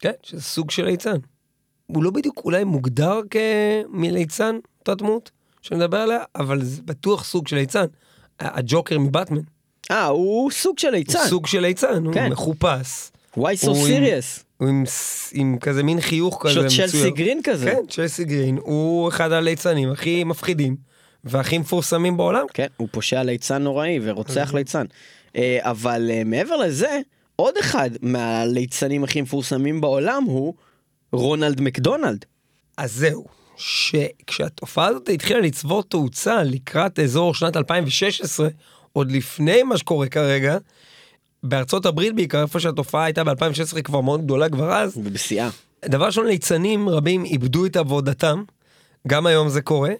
כן, 0.00 0.12
שזה 0.22 0.42
סוג 0.42 0.70
של 0.70 0.84
ליצן. 0.84 1.16
הוא 1.86 2.04
לא 2.04 2.10
בדיוק 2.10 2.40
אולי 2.44 2.64
מוגדר 2.64 3.20
כמליצן, 3.30 4.58
אותה 4.80 4.94
דמות 4.94 5.30
שנדבר 5.62 5.96
עליה, 5.98 6.20
אבל 6.36 6.62
זה 6.64 6.82
בטוח 6.84 7.24
סוג 7.24 7.48
של 7.48 7.56
ליצן. 7.56 7.84
הג'וקר 8.40 8.98
מבטמן, 8.98 9.40
אה, 9.90 10.06
הוא 10.06 10.50
סוג 10.50 10.78
של 10.78 10.90
ליצן. 10.90 11.18
הוא 11.18 11.26
סוג 11.28 11.46
של 11.46 11.60
ליצן, 11.60 12.04
הוא 12.04 12.14
כן. 12.14 12.28
מחופש. 12.32 13.10
Why 13.38 13.42
so 13.64 13.66
הוא 13.66 13.88
עם- 13.88 14.02
serious? 14.04 14.42
הוא 14.62 14.68
עם, 14.68 14.84
עם 15.32 15.58
כזה 15.58 15.82
מין 15.82 16.00
חיוך 16.00 16.46
כזה 16.46 16.62
מצויר. 16.62 16.88
צ'לסי 16.88 17.10
גרין 17.10 17.40
כזה. 17.44 17.70
כן, 17.70 17.86
צ'לסי 17.88 18.24
גרין, 18.24 18.58
הוא 18.62 19.08
אחד 19.08 19.32
הליצנים 19.32 19.90
הכי 19.90 20.24
מפחידים 20.24 20.76
והכי 21.24 21.58
מפורסמים 21.58 22.16
בעולם. 22.16 22.44
כן, 22.54 22.66
הוא 22.76 22.88
פושע 22.90 23.22
ליצן 23.22 23.62
נוראי 23.62 23.98
ורוצח 24.02 24.54
ליצן. 24.54 24.84
אה, 25.36 25.58
אבל 25.60 26.10
אה, 26.10 26.24
מעבר 26.24 26.56
לזה, 26.56 27.00
עוד 27.36 27.54
אחד 27.60 27.90
מהליצנים 28.02 29.04
הכי 29.04 29.20
מפורסמים 29.20 29.80
בעולם 29.80 30.24
הוא 30.24 30.54
רונלד 31.12 31.60
מקדונלד. 31.60 32.24
אז 32.76 32.92
זהו, 32.92 33.24
שכשהתופעה 33.56 34.86
הזאת 34.86 35.08
התחילה 35.08 35.40
לצבור 35.40 35.82
תאוצה 35.82 36.42
לקראת 36.42 36.98
אזור 36.98 37.34
שנת 37.34 37.56
2016, 37.56 38.48
עוד 38.92 39.12
לפני 39.12 39.62
מה 39.62 39.78
שקורה 39.78 40.08
כרגע, 40.08 40.58
בארצות 41.42 41.86
הברית 41.86 42.14
בעיקר, 42.14 42.42
איפה 42.42 42.60
שהתופעה 42.60 43.04
הייתה 43.04 43.24
ב-2016 43.24 43.82
כבר 43.84 44.00
מאוד 44.00 44.24
גדולה 44.24 44.48
כבר 44.48 44.72
אז, 44.72 44.96
ובשיאה. 44.96 45.48
דבר 45.84 46.06
ראשון, 46.06 46.26
ליצנים 46.26 46.88
רבים 46.88 47.24
איבדו 47.24 47.66
את 47.66 47.76
עבודתם, 47.76 48.42
גם 49.08 49.26
היום 49.26 49.48
זה 49.48 49.60
קורה, 49.62 49.92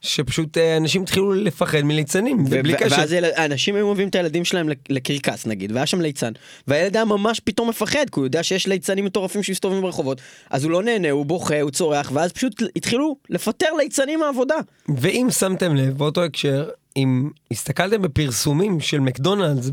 שפשוט 0.00 0.58
אה, 0.58 0.76
אנשים 0.76 1.02
התחילו 1.02 1.32
לפחד 1.32 1.80
מליצנים, 1.82 2.44
ובלי 2.44 2.74
ו- 2.74 2.76
קשר. 2.76 2.96
ואז 2.98 3.12
האנשים 3.34 3.74
היו 3.76 3.90
מביאים 3.92 4.08
את 4.08 4.14
הילדים 4.14 4.44
שלהם 4.44 4.68
לק- 4.68 4.78
לקרקס 4.88 5.46
נגיד, 5.46 5.72
והיה 5.72 5.86
שם 5.86 6.00
ליצן, 6.00 6.32
והילד 6.66 6.96
היה 6.96 7.04
ממש 7.04 7.40
פתאום 7.40 7.68
מפחד, 7.68 8.04
כי 8.12 8.20
הוא 8.20 8.26
יודע 8.26 8.42
שיש 8.42 8.66
ליצנים 8.66 9.04
מטורפים 9.04 9.42
שמסתובבים 9.42 9.82
ברחובות, 9.82 10.20
אז 10.50 10.64
הוא 10.64 10.70
לא 10.72 10.82
נהנה, 10.82 11.10
הוא 11.10 11.26
בוכה, 11.26 11.60
הוא 11.60 11.70
צורח, 11.70 12.10
ואז 12.14 12.32
פשוט 12.32 12.62
התחילו 12.76 13.16
לפטר 13.30 13.66
ליצנים 13.78 14.20
מהעבודה. 14.20 14.54
ואם 14.96 15.26
שמתם 15.30 15.76
לב, 15.76 15.98
באותו 15.98 16.24
הקשר, 16.24 16.68
אם 16.96 17.30
הסתכלתם 17.50 18.02
בפרסומים 18.02 18.80
של 18.80 19.00
מקדונלדס 19.00 19.70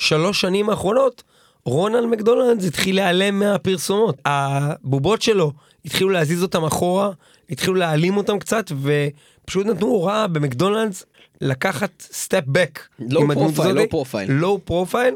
בשלוש 0.00 0.40
שנים 0.40 0.70
האחרונות, 0.70 1.22
רונלד 1.64 2.04
מקדונלדס 2.04 2.64
התחיל 2.64 2.96
להיעלם 2.96 3.38
מהפרסומות. 3.38 4.16
הבובות 4.24 5.22
שלו 5.22 5.52
התחילו 5.84 6.10
להזיז 6.10 6.42
אותם 6.42 6.64
אחורה, 6.64 7.10
התחילו 7.50 7.74
להעלים 7.74 8.16
אותם 8.16 8.38
קצת, 8.38 8.72
ופשוט 8.82 9.66
נתנו 9.66 9.86
הוראה 9.86 10.26
במקדונלדס 10.26 11.04
לקחת 11.40 11.90
step 12.12 12.42
back. 12.46 12.80
Low 13.00 13.04
profile, 13.04 13.58
low 13.58 13.92
profile. 13.92 14.28
low 14.28 14.60
profile, 14.64 15.14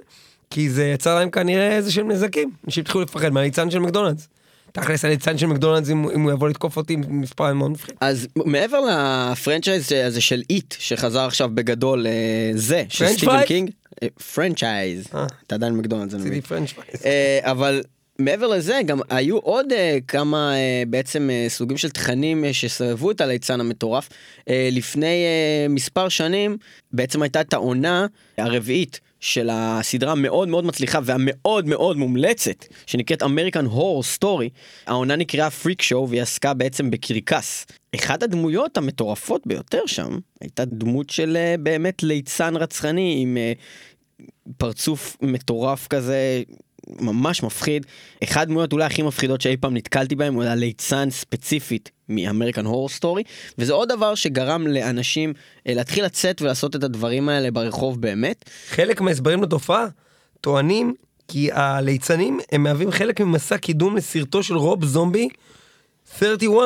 כי 0.51 0.71
זה 0.71 0.85
יצר 0.85 1.15
להם 1.15 1.31
כנראה 1.31 1.77
איזה 1.77 1.93
שהם 1.93 2.11
נזקים. 2.11 2.51
אנשים 2.67 2.83
התחילו 2.83 3.05
לפחד 3.05 3.29
מהליצן 3.29 3.71
של 3.71 3.79
מקדונלדס. 3.79 4.29
תכלס 4.73 5.05
הליצן 5.05 5.39
של 5.39 5.47
מקדונלדס, 5.47 5.91
אם, 5.91 6.11
אם 6.11 6.23
הוא 6.23 6.33
יבוא 6.33 6.49
לתקוף 6.49 6.77
אותי 6.77 6.93
עם 6.95 7.21
מספר 7.21 7.55
מאוד 7.55 7.71
מפחיד. 7.71 7.95
אז 8.01 8.29
מעבר 8.37 8.79
לפרנצ'ייז 8.81 9.93
הזה 10.05 10.21
של 10.21 10.43
איט 10.51 10.75
שחזר 10.79 11.21
עכשיו 11.21 11.51
בגדול 11.55 12.07
אה, 12.07 12.51
זה 12.55 12.85
של 12.89 13.07
סטיבן? 13.07 13.43
קינג 13.47 13.71
franchise 14.35 15.07
אה. 15.15 15.27
אתה 15.47 15.55
עדיין 15.55 15.75
מקדונלדס 15.75 16.15
אני 16.15 16.23
מבין. 16.23 16.41
אה, 17.05 17.39
אבל 17.43 17.83
מעבר 18.19 18.47
לזה 18.47 18.81
גם 18.87 19.01
היו 19.11 19.39
עוד 19.39 19.73
אה, 19.73 19.99
כמה 20.09 20.55
אה, 20.55 20.83
בעצם 20.89 21.31
אה, 21.31 21.47
סוגים 21.49 21.77
של 21.77 21.91
תכנים 21.91 22.45
אה, 22.45 22.53
שסובבו 22.53 23.11
את 23.11 23.21
הליצן 23.21 23.61
המטורף 23.61 24.09
אה, 24.49 24.69
לפני 24.73 25.25
אה, 25.25 25.67
מספר 25.69 26.09
שנים 26.09 26.57
בעצם 26.93 27.23
הייתה 27.23 27.41
את 27.41 27.53
העונה 27.53 28.07
הרביעית. 28.39 29.01
של 29.25 29.49
הסדרה 29.53 30.13
המאוד 30.13 30.49
מאוד 30.49 30.65
מצליחה 30.65 30.99
והמאוד 31.05 31.67
מאוד 31.67 31.97
מומלצת 31.97 32.67
שנקראת 32.87 33.23
American 33.23 33.67
Horror 33.75 34.19
Story. 34.19 34.49
העונה 34.87 35.17
נקראה 35.17 35.51
Freak 35.51 35.83
Show 35.83 36.09
והיא 36.09 36.23
עסקה 36.23 36.55
בעצם 36.55 36.91
בקרקס. 36.91 37.67
אחת 37.95 38.23
הדמויות 38.23 38.77
המטורפות 38.77 39.47
ביותר 39.47 39.87
שם 39.87 40.19
הייתה 40.41 40.65
דמות 40.65 41.11
של 41.11 41.37
אה, 41.37 41.55
באמת 41.59 42.03
ליצן 42.03 42.57
רצחני 42.57 43.19
עם 43.23 43.37
אה, 43.37 43.53
פרצוף 44.57 45.17
מטורף 45.23 45.87
כזה, 45.89 46.43
ממש 46.89 47.43
מפחיד. 47.43 47.87
אחד 48.25 48.43
הדמויות 48.43 48.73
אולי 48.73 48.85
הכי 48.85 49.03
מפחידות 49.03 49.41
שאי 49.41 49.57
פעם 49.57 49.77
נתקלתי 49.77 50.15
בהם 50.15 50.35
הוא 50.35 50.43
היה 50.43 50.55
ליצן 50.55 51.11
ספציפית 51.11 51.91
מ 52.09 52.15
American 52.15 52.65
Horror 52.65 52.89
Story, 52.89 53.23
וזה 53.59 53.73
עוד 53.73 53.89
דבר 53.89 54.15
שגרם 54.15 54.67
לאנשים 54.67 55.33
אה, 55.69 55.75
להתחיל 55.75 56.05
לצאת 56.05 56.43
ולעשות 56.43 56.77
את 56.77 56.85
הדברים 56.85 57.29
האלה 57.29 57.51
ברחוב 57.51 58.01
באמת. 58.01 58.51
חלק 58.69 59.01
מההסברים 59.01 59.43
לתופעה 59.43 59.87
טוענים 60.41 60.95
כי 61.29 61.53
הליצנים 61.53 62.41
הם 62.53 62.63
מהווים 62.63 62.91
חלק 62.91 63.21
ממסע 63.21 63.59
קידום 63.59 63.97
לסרטו 63.97 64.43
של 64.43 64.57
רוב 64.57 64.85
זומבי 64.85 65.29
31 66.19 66.59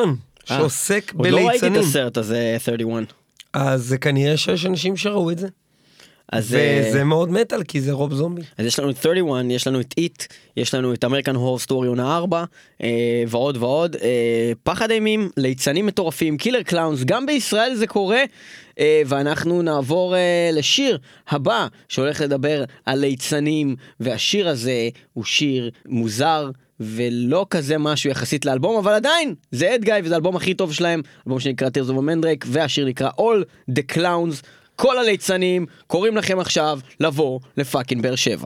שעוסק 0.45 1.11
עוד 1.17 1.27
לא 1.27 1.37
ראיתי 1.37 1.57
את 1.57 1.71
בליצנים. 1.71 1.81
הסרט 1.81 2.17
הזה 2.17 2.57
31. 2.65 3.13
אז 3.53 3.95
כנראה 4.01 4.37
שיש 4.37 4.65
אנשים 4.65 4.97
שראו 4.97 5.31
את 5.31 5.39
זה. 5.39 5.47
אז, 6.31 6.55
אה, 6.55 6.85
וזה 6.87 7.03
מאוד 7.03 7.31
מטאל 7.31 7.63
כי 7.63 7.81
זה 7.81 7.91
רוב 7.91 8.13
זומבי. 8.13 8.41
אז 8.57 8.65
יש 8.65 8.79
לנו 8.79 8.89
את 8.89 8.97
31, 9.01 9.45
יש 9.49 9.67
לנו 9.67 9.79
את 9.79 9.93
It, 9.97 10.23
יש 10.57 10.73
לנו 10.73 10.93
את 10.93 11.03
American 11.05 11.35
Horror 11.35 11.59
Story 11.59 11.87
עונה 11.87 12.17
4, 12.17 12.43
אה, 12.83 13.23
ועוד 13.27 13.57
ועוד. 13.57 13.95
אה, 13.95 14.51
פחד 14.63 14.91
אימים, 14.91 15.29
ליצנים 15.37 15.85
מטורפים, 15.85 16.37
killer 16.37 16.63
clowns, 16.63 17.03
גם 17.03 17.25
בישראל 17.25 17.75
זה 17.75 17.87
קורה. 17.87 18.23
אה, 18.79 19.01
ואנחנו 19.05 19.61
נעבור 19.61 20.15
אה, 20.15 20.49
לשיר 20.53 20.97
הבא 21.29 21.67
שהולך 21.87 22.21
לדבר 22.21 22.63
על 22.85 22.99
ליצנים, 22.99 23.75
והשיר 23.99 24.49
הזה 24.49 24.89
הוא 25.13 25.25
שיר 25.25 25.71
מוזר 25.85 26.49
ולא 26.79 27.45
כזה 27.49 27.77
משהו 27.77 28.09
יחסית 28.09 28.45
לאלבום, 28.45 28.77
אבל 28.77 28.93
עדיין, 28.93 29.35
זה 29.51 29.75
אד 29.75 29.83
גיא 29.83 29.93
וזה 30.03 30.13
האלבום 30.13 30.35
הכי 30.35 30.53
טוב 30.53 30.73
שלהם, 30.73 31.01
אלבום 31.27 31.39
שנקרא 31.39 31.67
Tears 31.67 31.89
of 31.89 31.93
a 31.93 32.01
Mandrake, 32.01 32.45
והשיר 32.47 32.85
נקרא 32.85 33.09
All 33.09 33.71
the 33.71 33.95
Clowns. 33.95 34.45
כל 34.81 34.97
הליצנים 34.97 35.65
קוראים 35.87 36.17
לכם 36.17 36.39
עכשיו 36.39 36.79
לבוא 36.99 37.39
לפאקינג 37.57 38.03
באר 38.03 38.15
שבע. 38.15 38.45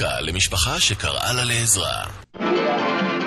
דרכה 0.00 0.20
למשפחה 0.20 0.80
שקראה 0.80 1.32
לה 1.32 1.44
לעזרה. 1.44 2.04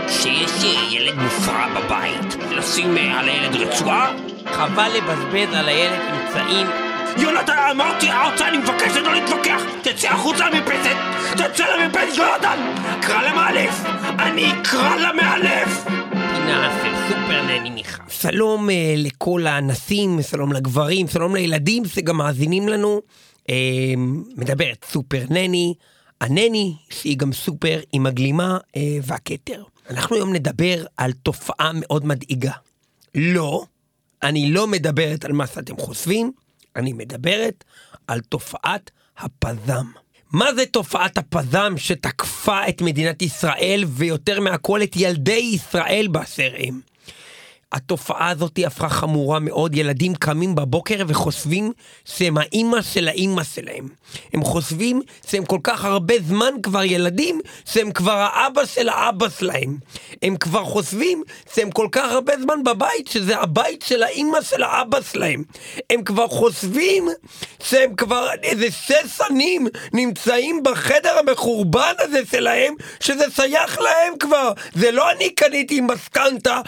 שיש 0.07 0.51
ילד 0.91 1.15
מופרע 1.15 1.67
בבית, 1.75 2.35
לשים 2.51 2.97
על 2.97 3.29
הילד 3.29 3.55
רצועה? 3.55 4.15
חבל 4.53 4.91
לבזבז 4.97 5.55
על 5.55 5.69
הילד 5.69 5.99
אמצעים 5.99 6.67
יונתן, 7.17 7.53
אמרתי, 7.71 8.09
הרצאה, 8.09 8.49
אני 8.49 8.57
מבקש 8.57 8.95
לא 8.95 9.13
להתווכח! 9.13 9.61
תצא 9.81 10.07
החוצה 10.07 10.49
למרפסת! 10.49 10.95
תצא 11.33 11.65
למרפסת, 11.65 12.17
יונתן! 12.17 12.75
קרא 13.01 13.21
למאלף! 13.21 13.83
אני 14.19 14.51
אקרא! 14.51 14.83
פינה 16.35 16.79
של 16.83 17.09
סופר 17.09 17.41
נני 17.41 17.69
מיכה. 17.69 18.03
שלום 18.09 18.69
אה, 18.69 18.93
לכל 18.97 19.47
האנסים, 19.47 20.19
שלום 20.21 20.53
לגברים, 20.53 21.07
שלום 21.07 21.35
לילדים 21.35 21.85
שגם 21.85 22.17
מאזינים 22.17 22.69
לנו. 22.69 23.01
אה, 23.49 23.55
מדברת 24.37 24.85
סופר 24.91 25.23
נני, 25.29 25.73
הנני 26.23 26.75
שהיא 26.89 27.17
גם 27.17 27.33
סופר 27.33 27.79
עם 27.93 28.05
הגלימה 28.05 28.57
אה, 28.75 28.97
והכתר. 29.03 29.63
אנחנו 29.89 30.15
היום 30.15 30.33
נדבר 30.33 30.85
על 30.97 31.11
תופעה 31.11 31.71
מאוד 31.73 32.05
מדאיגה. 32.05 32.51
לא, 33.15 33.65
אני 34.23 34.51
לא 34.51 34.67
מדברת 34.67 35.25
על 35.25 35.31
מה 35.31 35.47
שאתם 35.47 35.77
חושבים, 35.77 36.31
אני 36.75 36.93
מדברת 36.93 37.63
על 38.07 38.21
תופעת 38.21 38.91
הפזם. 39.17 39.85
מה 40.31 40.53
זה 40.53 40.65
תופעת 40.65 41.17
הפזם 41.17 41.73
שתקפה 41.77 42.69
את 42.69 42.81
מדינת 42.81 43.21
ישראל 43.21 43.83
ויותר 43.87 44.39
מהכל 44.39 44.83
את 44.83 44.95
ילדי 44.95 45.51
ישראל 45.53 46.07
באשר 46.11 46.53
הם? 46.57 46.81
התופעה 47.73 48.29
הזאת 48.29 48.59
הפכה 48.67 48.89
חמורה 48.89 49.39
מאוד, 49.39 49.75
ילדים 49.75 50.15
קמים 50.15 50.55
בבוקר 50.55 51.03
וחושבים 51.07 51.71
שהם 52.05 52.37
האימא 52.37 52.81
של 52.81 53.07
האימא 53.07 53.43
שלהם. 53.43 53.87
הם 54.33 54.43
חושבים 54.43 55.01
שהם 55.27 55.45
כל 55.45 55.59
כך 55.63 55.85
הרבה 55.85 56.13
זמן 56.27 56.53
כבר 56.63 56.83
ילדים, 56.83 57.39
שהם 57.65 57.91
כבר 57.91 58.27
האבא 58.33 58.65
של 58.65 58.89
האבא 58.89 59.29
שלהם. 59.29 59.77
הם 60.21 60.37
כבר 60.37 60.63
חושבים 60.63 61.23
שהם 61.55 61.71
כל 61.71 61.87
כך 61.91 62.11
הרבה 62.11 62.33
זמן 62.41 62.63
בבית, 62.63 63.07
שזה 63.07 63.37
הבית 63.37 63.81
של 63.81 64.03
האימא 64.03 64.41
של 64.41 64.63
האבא 64.63 65.01
שלהם. 65.11 65.43
הם 65.89 66.03
כבר 66.03 66.27
חושבים 66.27 67.07
שהם 67.63 67.95
כבר 67.95 68.27
איזה 68.43 68.71
שש 68.71 69.17
שנים 69.17 69.67
נמצאים 69.93 70.63
בחדר 70.63 71.19
המחורבן 71.19 71.93
הזה 71.99 72.19
שלהם, 72.31 72.73
שזה 72.99 73.25
שייך 73.35 73.79
להם 73.79 74.13
כבר. 74.19 74.51
זה 74.73 74.91
לא 74.91 75.11
אני 75.11 75.29
קניתי 75.29 75.81
משכנתה 75.81 76.61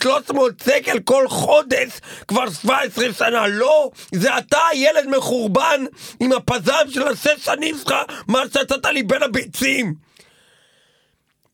5,300 0.00 0.52
שקל 0.64 0.98
כל 1.00 1.28
חודש 1.28 1.90
כבר 2.28 2.50
17 2.50 3.12
שנה, 3.12 3.46
לא, 3.46 3.90
זה 4.14 4.38
אתה 4.38 4.58
ילד 4.74 5.06
מחורבן 5.16 5.84
עם 6.20 6.32
הפזם 6.32 6.90
של 6.90 7.08
השש 7.08 7.44
שנים 7.44 7.78
שלך, 7.78 7.94
מה 8.28 8.42
שיצאת 8.52 8.86
לי 8.86 9.02
בין 9.02 9.22
הביצים. 9.22 9.94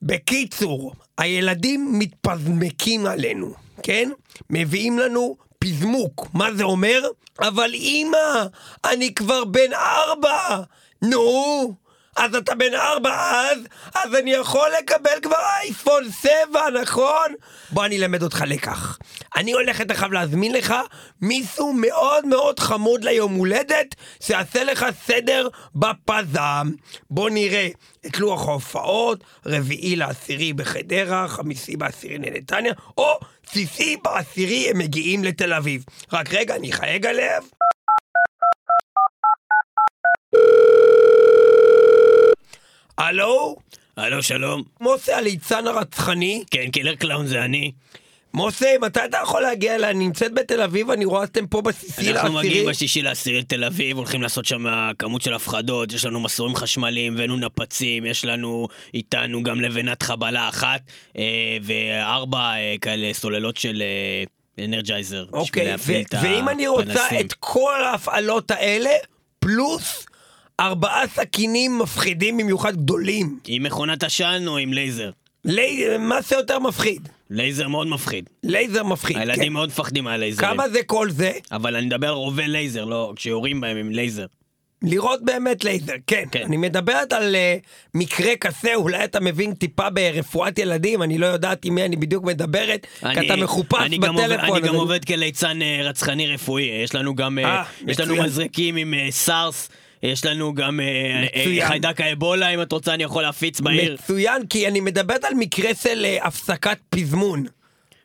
בקיצור, 0.03 0.92
הילדים 1.18 1.98
מתפזמקים 1.98 3.07
עלינו, 3.07 3.55
כן? 3.83 4.11
מביאים 4.51 4.98
לנו 4.98 5.37
פזמוק. 5.59 6.27
מה 6.35 6.53
זה 6.55 6.64
אומר? 6.64 7.03
אבל 7.40 7.70
אמא, 7.74 8.46
אני 8.85 9.14
כבר 9.14 9.44
בן 9.44 9.72
ארבע! 9.72 10.62
נו, 11.03 11.74
אז 12.18 12.35
אתה 12.35 12.54
בן 12.54 12.74
ארבע 12.74 13.31
אז? 13.31 13.59
אז 13.94 14.14
אני 14.14 14.31
יכול 14.31 14.68
לקבל 14.78 15.20
כבר 15.22 15.37
אייפון 15.62 16.02
7, 16.22 16.31
נכון? 16.83 17.35
בוא 17.70 17.85
אני 17.85 17.98
אלמד 17.98 18.22
אותך 18.22 18.44
לקח. 18.46 18.98
אני 19.37 19.52
הולך 19.52 19.81
תכף 19.81 20.11
להזמין 20.11 20.52
לך 20.52 20.74
מישהו 21.22 21.72
מאוד 21.72 22.26
מאוד 22.26 22.61
חמוד 22.61 23.04
ליום 23.04 23.35
הולדת, 23.35 23.94
שיעשה 24.20 24.64
לך 24.64 24.87
סדר 25.07 25.48
בפזם. 25.74 26.70
בוא 27.11 27.31
נראה 27.31 27.68
את 28.07 28.18
לוח 28.18 28.48
ההופעות, 28.48 29.24
רביעי 29.46 29.96
לעשירי 29.96 30.52
בחדרה, 30.52 31.28
חמישי 31.28 31.76
בעשירי 31.76 32.18
לנתניה, 32.18 32.72
או 32.98 33.18
שישי 33.52 33.96
בעשירי 34.04 34.70
הם 34.70 34.78
מגיעים 34.78 35.24
לתל 35.24 35.52
אביב. 35.52 35.85
רק 36.12 36.35
רגע, 36.35 36.57
אני 36.57 36.70
אחייג 36.70 37.07
עליהם. 37.07 37.42
הלו? 42.99 43.57
הלו, 43.97 44.23
שלום. 44.23 44.63
מוסי 44.81 45.13
הליצן 45.13 45.67
הרצחני? 45.67 46.45
כן, 46.51 46.71
killer 46.71 46.94
clown 46.94 47.27
זה 47.27 47.45
אני. 47.45 47.73
מוסי, 48.35 48.79
מתי 48.81 49.01
אתה 49.05 49.19
יכול 49.23 49.43
להגיע 49.43 49.75
אליי? 49.75 49.91
אני 49.91 50.05
נמצאת 50.05 50.35
בתל 50.35 50.63
אביב, 50.63 50.91
אני 50.91 51.05
רואה 51.05 51.27
שאתם 51.27 51.47
פה 51.47 51.63
בשישי 51.62 52.11
אנחנו 52.11 52.33
מגיעים 52.33 52.55
לעשירי. 52.55 52.71
בשישי 52.71 53.03
לעשירי 53.03 53.41
לתל 53.41 53.65
אביב, 53.65 53.97
הולכים 53.97 54.23
לעשות 54.23 54.45
שם 54.45 54.67
כמות 54.99 55.23
של 55.23 55.35
הפחדות, 55.35 55.93
יש 55.93 56.05
לנו 56.05 56.21
מסורים 56.21 56.57
חשמליים, 56.57 57.15
הבאנו 57.15 57.37
נפצים, 57.37 58.07
יש 58.07 58.25
לנו 58.25 58.69
איתנו 58.95 59.43
גם 59.43 59.61
לבנת 59.61 60.03
חבלה 60.03 60.49
אחת, 60.49 60.81
אה, 61.19 61.57
וארבע 61.63 62.39
אה, 62.39 62.75
כאלה 62.81 63.15
סוללות 63.15 63.57
של 63.57 63.83
אה, 63.83 64.65
אנרג'ייזר. 64.65 65.25
בשביל 65.25 65.41
אוקיי, 65.41 65.65
להפעיל 65.65 66.01
את 66.01 66.15
ואם 66.23 66.49
אני 66.49 66.67
רוצה 66.67 66.83
הפנסים. 66.83 67.27
את 67.27 67.33
כל 67.33 67.85
ההפעלות 67.85 68.51
האלה, 68.51 68.91
פלוס 69.39 70.08
ארבעה 70.61 71.03
סכינים 71.14 71.79
מפחידים 71.79 72.37
במיוחד 72.38 72.77
גדולים. 72.77 73.38
עם 73.47 73.62
מכונת 73.62 74.03
עשן 74.03 74.44
או 74.47 74.59
עם 74.59 74.73
לייזר? 74.73 75.11
לי... 75.44 75.85
מה 75.99 76.21
זה 76.21 76.37
יותר 76.37 76.59
מפחיד? 76.59 77.09
לייזר 77.31 77.68
מאוד 77.68 77.87
מפחיד. 77.87 78.31
לייזר 78.44 78.83
מפחיד, 78.83 79.16
הילדים 79.16 79.42
כן. 79.44 79.53
מאוד 79.53 79.68
מפחדים 79.68 80.05
מהלייזרים. 80.05 80.51
כמה 80.51 80.68
זה 80.68 80.83
כל 80.83 81.11
זה? 81.11 81.33
אבל 81.53 81.77
אני 81.77 81.87
מדבר 81.87 82.09
על 82.09 82.14
רובי 82.14 82.49
לייזר, 82.49 82.85
לא 82.85 83.12
כשיורים 83.16 83.61
בהם 83.61 83.77
עם 83.77 83.90
לייזר. 83.90 84.27
לראות 84.83 85.25
באמת 85.25 85.64
לייזר, 85.64 85.92
כן. 86.07 86.25
כן. 86.33 86.42
אני 86.47 86.57
מדברת 86.57 87.12
על 87.12 87.35
אה, 87.35 87.66
מקרה 87.94 88.37
כזה, 88.37 88.75
אולי 88.75 89.05
אתה 89.05 89.21
מבין 89.21 89.55
טיפה 89.55 89.90
ברפואת 89.90 90.59
ילדים, 90.59 91.03
אני 91.03 91.18
לא 91.18 91.27
יודעת 91.27 91.64
עם 91.64 91.75
מי 91.75 91.85
אני 91.85 91.97
בדיוק 91.97 92.25
מדברת, 92.25 92.87
כי 93.01 93.27
אתה 93.27 93.37
מחופש 93.37 93.81
אני 93.81 93.99
גם 93.99 94.14
עובד- 94.14 94.25
בטלפון. 94.33 94.57
אני 94.59 94.68
גם 94.68 94.75
עובד 94.75 95.05
כליצן 95.05 95.62
אה, 95.62 95.81
רצחני 95.83 96.27
רפואי, 96.27 96.62
יש 96.85 96.94
לנו 96.94 97.14
גם, 97.14 97.38
אה, 97.38 97.44
אה, 97.44 97.62
יש 97.87 98.01
לנו. 98.01 98.23
מזרקים 98.23 98.77
עם 98.77 98.94
אה, 98.94 99.07
סארס, 99.11 99.68
יש 100.03 100.25
לנו 100.25 100.55
גם 100.55 100.81
אה, 100.81 100.87
אה, 100.87 101.25
מצוין. 101.43 101.67
חיידק 101.69 102.01
האבולה, 102.01 102.49
אם 102.49 102.63
את 102.63 102.73
רוצה 102.73 102.95
אני 102.95 103.03
יכול 103.03 103.23
להפיץ 103.23 103.61
בעיר. 103.61 103.95
מצוין, 103.95 104.47
כי 104.47 104.69
אני 104.69 104.81
מדברת 104.81 105.25
על 105.25 105.35
מקרה 105.35 105.71
של 105.83 106.05
אה, 106.05 106.19
הפסקת 106.27 106.79
פזמון. 106.91 107.45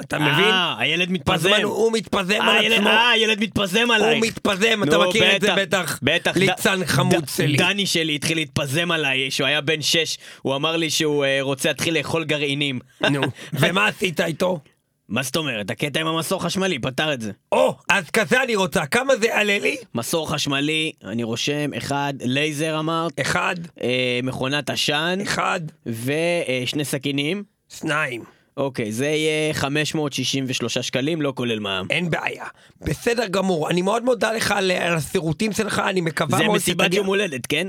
אתה 0.02 0.20
מבין? 0.20 0.46
אה, 0.46 0.76
הילד 0.80 1.12
מתפזם. 1.12 1.50
הוא 1.64 1.92
מתפזם 1.92 2.42
על 2.42 2.66
עצמו. 2.74 2.88
אה, 2.88 3.10
הילד 3.10 3.40
מתפזם 3.44 3.92
עלייך. 3.92 4.22
הוא 4.22 4.28
מתפזם, 4.28 4.84
אתה 4.84 4.98
מכיר 4.98 5.36
את 5.36 5.42
זה 5.42 5.56
בטח. 5.56 6.00
בטח. 6.04 6.38
ליצן 6.38 6.86
חמוד 6.86 7.26
שלי. 7.36 7.58
דני 7.58 7.86
שלי 7.86 8.16
התחיל 8.16 8.38
להתפזם 8.38 8.92
עליי, 8.92 9.32
שהוא 9.32 9.48
היה 9.48 9.62
בן 9.62 9.82
שש, 9.82 10.18
הוא 10.42 10.56
אמר 10.56 10.78
לי 10.78 10.90
שהוא 10.90 11.26
רוצה 11.42 11.70
להתחיל 11.70 11.98
לאכול 11.98 12.24
גרעינים. 12.24 12.80
נו, 13.12 13.22
ומה 13.60 13.88
עשית 13.88 14.22
איתו? 14.22 14.60
מה 15.10 15.24
זאת 15.24 15.36
אומרת? 15.36 15.70
הקטע 15.72 16.00
עם 16.00 16.08
המסור 16.08 16.44
חשמלי, 16.44 16.80
פתר 16.80 17.14
את 17.14 17.22
זה. 17.22 17.32
או, 17.52 17.76
אז 17.90 18.10
כזה 18.10 18.44
אני 18.44 18.56
רוצה, 18.56 18.86
כמה 18.86 19.16
זה 19.16 19.26
יעלה 19.28 19.60
לי? 19.60 19.76
מסור 19.96 20.32
חשמלי, 20.32 20.92
אני 21.04 21.24
רושם, 21.24 21.74
אחד, 21.78 22.14
לייזר 22.22 22.80
אמרת, 22.80 23.20
אחד, 23.22 23.56
אה, 23.82 24.20
מכונת 24.24 24.70
עשן, 24.70 25.20
אחד, 25.24 25.60
ושני 25.86 26.86
סכינים. 26.86 27.44
שניים. 27.80 28.24
אוקיי, 28.58 28.92
זה 28.92 29.06
יהיה 29.08 29.54
563 29.54 30.78
שקלים, 30.78 31.22
לא 31.22 31.34
כולל 31.36 31.60
מע"מ. 31.60 31.88
אין 31.90 32.10
בעיה. 32.10 32.46
בסדר 32.82 33.28
גמור, 33.28 33.70
אני 33.70 33.82
מאוד 33.82 34.04
מודה 34.06 34.32
לך 34.34 34.52
על, 34.52 34.72
השירותים 34.72 35.52
שלך, 35.52 35.82
אני 35.90 36.02
מקווה 36.02 36.38
זה 36.38 36.44
מאוד 36.44 36.56
מסיבת 36.56 36.86
שתגיע- 36.86 36.98
יום 36.98 37.08
הולדת, 37.08 37.46
כן? 37.48 37.68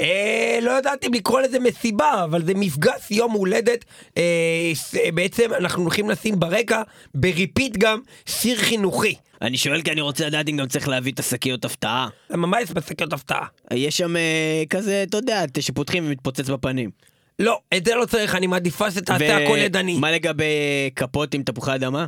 אה, 0.00 0.58
לא 0.62 0.70
יודעת 0.70 1.04
אם 1.04 1.14
לקרוא 1.14 1.40
לזה 1.40 1.58
מסיבה, 1.60 2.24
אבל 2.24 2.44
זה 2.44 2.54
מפגש 2.54 3.10
יום 3.10 3.32
הולדת. 3.32 3.84
אה, 4.16 4.72
בעצם 5.14 5.50
אנחנו 5.58 5.82
הולכים 5.82 6.10
לשים 6.10 6.40
ברקע, 6.40 6.82
ב-repeat 7.14 7.76
גם, 7.76 8.00
שיר 8.26 8.56
חינוכי. 8.58 9.14
אני 9.42 9.56
שואל 9.56 9.82
כי 9.82 9.92
אני 9.92 10.00
רוצה 10.00 10.26
לדעת 10.26 10.48
אם 10.48 10.56
גם 10.56 10.66
צריך 10.66 10.88
להביא 10.88 11.12
את 11.12 11.18
השקיות 11.18 11.64
הפתעה. 11.64 12.08
למה 12.30 12.46
מה 12.46 12.60
יש 12.60 12.70
בשקיות 12.70 13.12
הפתעה? 13.12 13.46
יש 13.74 13.96
שם 13.96 14.16
אה, 14.16 14.62
כזה, 14.70 15.02
אתה 15.08 15.16
יודע, 15.16 15.44
שפותחים 15.60 16.06
ומתפוצץ 16.06 16.50
בפנים. 16.50 16.90
לא, 17.38 17.60
את 17.76 17.84
זה 17.84 17.94
לא 17.94 18.04
צריך, 18.04 18.34
אני 18.34 18.46
מעדיפה 18.46 18.90
שתעשה 18.90 19.36
הכל 19.36 19.58
ידני. 19.58 19.98
מה 19.98 20.12
לגבי 20.12 20.44
כפות 20.96 21.34
עם 21.34 21.42
תפוחי 21.42 21.74
אדמה? 21.74 22.06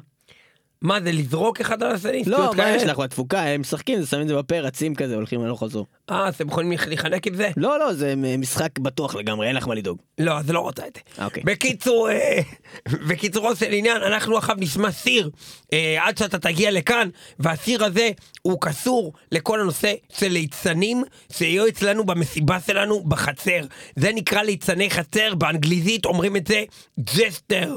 מה 0.82 1.00
זה, 1.00 1.12
לזרוק 1.12 1.60
אחד 1.60 1.82
על 1.82 1.92
השני? 1.92 2.22
לא, 2.26 2.50
מה? 2.56 2.70
יש 2.70 2.82
לך 2.82 2.98
בתפוקה? 2.98 3.42
הם 3.42 3.60
משחקים, 3.60 4.04
שמים 4.04 4.22
את 4.22 4.28
זה 4.28 4.34
בפה, 4.36 4.60
רצים 4.60 4.94
כזה, 4.94 5.14
הולכים 5.14 5.40
הלוך 5.40 5.62
חזור. 5.62 5.86
אה, 6.10 6.28
אז 6.28 6.34
אתם 6.34 6.48
יכולים 6.48 6.72
להיחנק 6.86 7.26
עם 7.26 7.34
זה? 7.34 7.50
לא, 7.56 7.78
לא, 7.78 7.92
זה 7.92 8.14
משחק 8.38 8.78
בטוח 8.78 9.14
לגמרי, 9.14 9.46
אין 9.46 9.56
לך 9.56 9.68
מה 9.68 9.74
לדאוג. 9.74 9.98
לא, 10.18 10.38
אז 10.38 10.50
לא 10.50 10.60
רוצה 10.60 10.86
את 10.86 10.98
זה. 11.16 11.24
אוקיי. 11.24 11.42
בקיצור, 11.46 12.10
אה, 12.10 12.40
בקיצורו 13.08 13.56
של 13.56 13.72
עניין, 13.72 14.02
אנחנו 14.02 14.36
עכשיו 14.36 14.56
נשמע 14.58 14.90
שיר 14.90 15.30
אה, 15.72 16.06
עד 16.06 16.18
שאתה 16.18 16.38
תגיע 16.38 16.70
לכאן, 16.70 17.08
והשיר 17.38 17.84
הזה 17.84 18.10
הוא 18.42 18.58
קשור 18.60 19.12
לכל 19.32 19.60
הנושא 19.60 19.94
של 20.12 20.28
ליצנים 20.28 21.02
שיהיו 21.32 21.68
אצלנו 21.68 22.04
במסיבה 22.04 22.60
שלנו 22.60 23.04
בחצר. 23.04 23.60
זה 23.96 24.10
נקרא 24.14 24.42
ליצני 24.42 24.90
חצר, 24.90 25.34
באנגליזית 25.34 26.04
אומרים 26.04 26.36
את 26.36 26.46
זה 26.46 26.64
jester. 27.00 27.76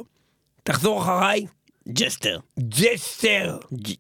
תחזור 0.64 1.02
אחריי. 1.02 1.46
jester. 1.88 2.40
jester. 2.60 3.58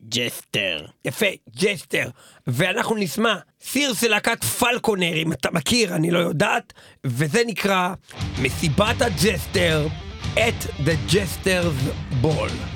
Jester. 0.09 0.85
יפה, 1.05 1.25
jester. 1.55 2.09
ואנחנו 2.47 2.95
נשמע 2.95 3.35
שיר 3.61 3.93
של 3.93 4.07
להקת 4.07 4.43
פלקונר, 4.43 5.13
אם 5.15 5.33
אתה 5.33 5.51
מכיר, 5.51 5.95
אני 5.95 6.11
לא 6.11 6.19
יודעת, 6.19 6.73
וזה 7.03 7.41
נקרא 7.47 7.93
מסיבת 8.41 9.01
ה-jester 9.01 9.87
at 10.35 10.85
the 10.85 11.13
Jester's 11.13 12.23
Ball. 12.23 12.74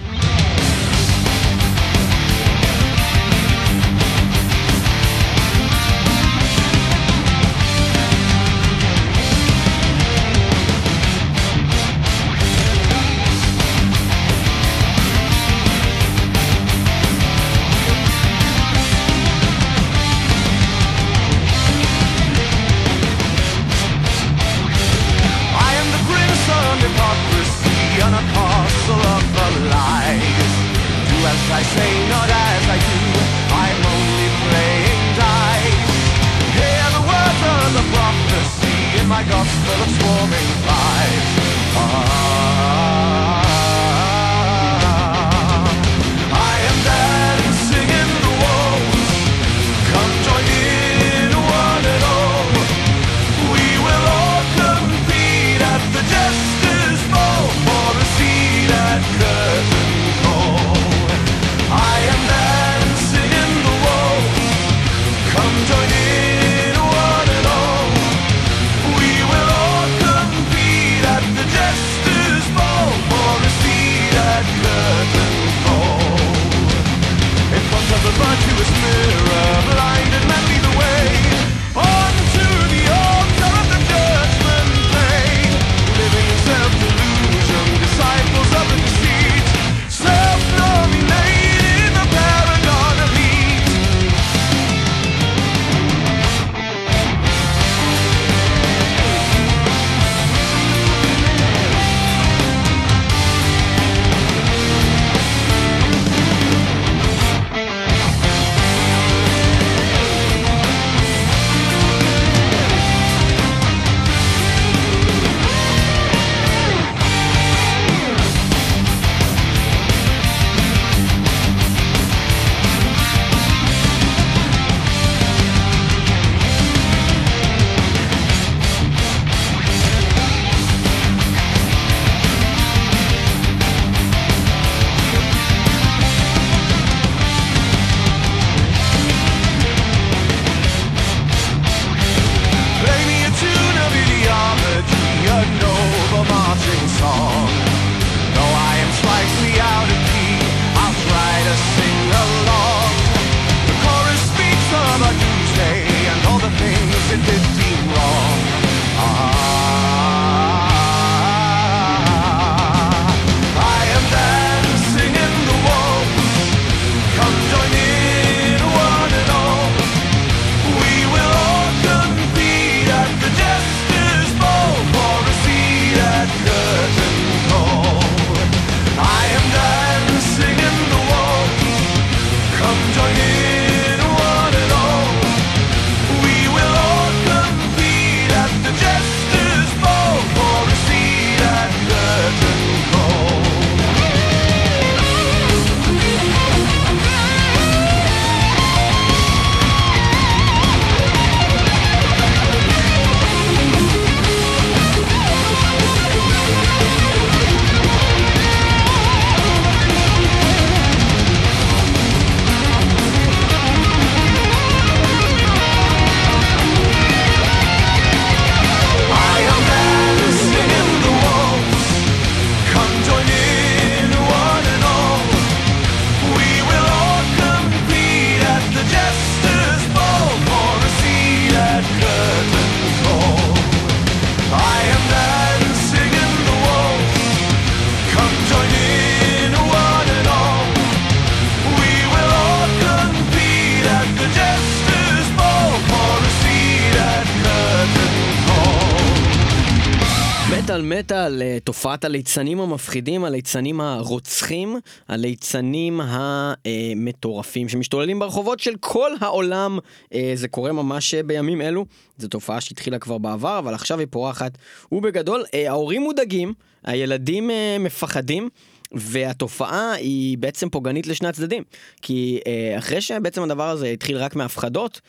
תופעת 251.90 252.06
הליצנים 252.06 252.62
המפחידים, 252.62 253.26
הליצנים 253.26 253.82
הרוצחים, 253.82 254.80
הליצנים 255.08 256.02
המטורפים 256.04 257.70
שמשתוללים 257.70 258.20
ברחובות 258.20 258.60
של 258.60 258.76
כל 258.80 259.12
העולם. 259.22 259.80
אה, 260.14 260.32
זה 260.36 260.48
קורה 260.48 260.72
ממש 260.72 261.14
אה, 261.14 261.24
בימים 261.24 261.62
אלו, 261.62 261.86
זו 262.18 262.28
תופעה 262.28 262.62
שהתחילה 262.62 263.00
כבר 263.00 263.18
בעבר, 263.18 263.60
אבל 263.60 263.74
עכשיו 263.74 264.00
היא 264.00 264.08
פורחת. 264.10 264.58
ובגדול, 264.92 265.44
אה, 265.54 265.70
ההורים 265.70 266.02
מודאגים, 266.02 266.54
הילדים 266.84 267.50
מפחדים. 267.80 268.50
והתופעה 268.92 269.92
היא 269.94 270.38
בעצם 270.38 270.70
פוגענית 270.70 271.08
לשני 271.08 271.28
הצדדים. 271.28 271.64
כי 272.02 272.40
אה, 272.48 272.78
אחרי 272.78 273.02
שבעצם 273.02 273.44
הדבר 273.44 273.70
הזה 273.70 273.88
התחיל 273.88 274.18
רק 274.18 274.36
מהפחדות, 274.36 275.02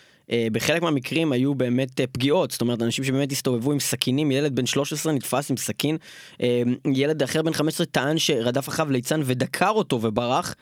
בחלק 0.53 0.83
מהמקרים 0.83 1.33
היו 1.33 1.55
באמת 1.55 2.01
אה, 2.01 2.07
פגיעות, 2.07 2.51
זאת 2.51 2.61
אומרת 2.61 2.83
אנשים 2.83 3.05
שבאמת 3.05 3.33
הסתובבו 3.33 3.72
עם 3.72 3.81
סכינים, 3.81 4.31
ילד 4.31 4.57
בן 4.57 4.66
13 4.66 5.12
נתפס 5.12 5.51
עם 5.51 5.57
סכין, 5.57 5.97
אה, 6.43 6.62
ילד 6.95 7.22
אחר 7.22 7.43
בן 7.43 7.53
15 7.53 7.87
טען 7.87 8.18
שרדף 8.18 8.68
אחריו 8.68 8.91
ליצן 8.91 9.20
ודקר 9.24 9.70
אותו 9.70 10.03
וברח, 10.03 10.55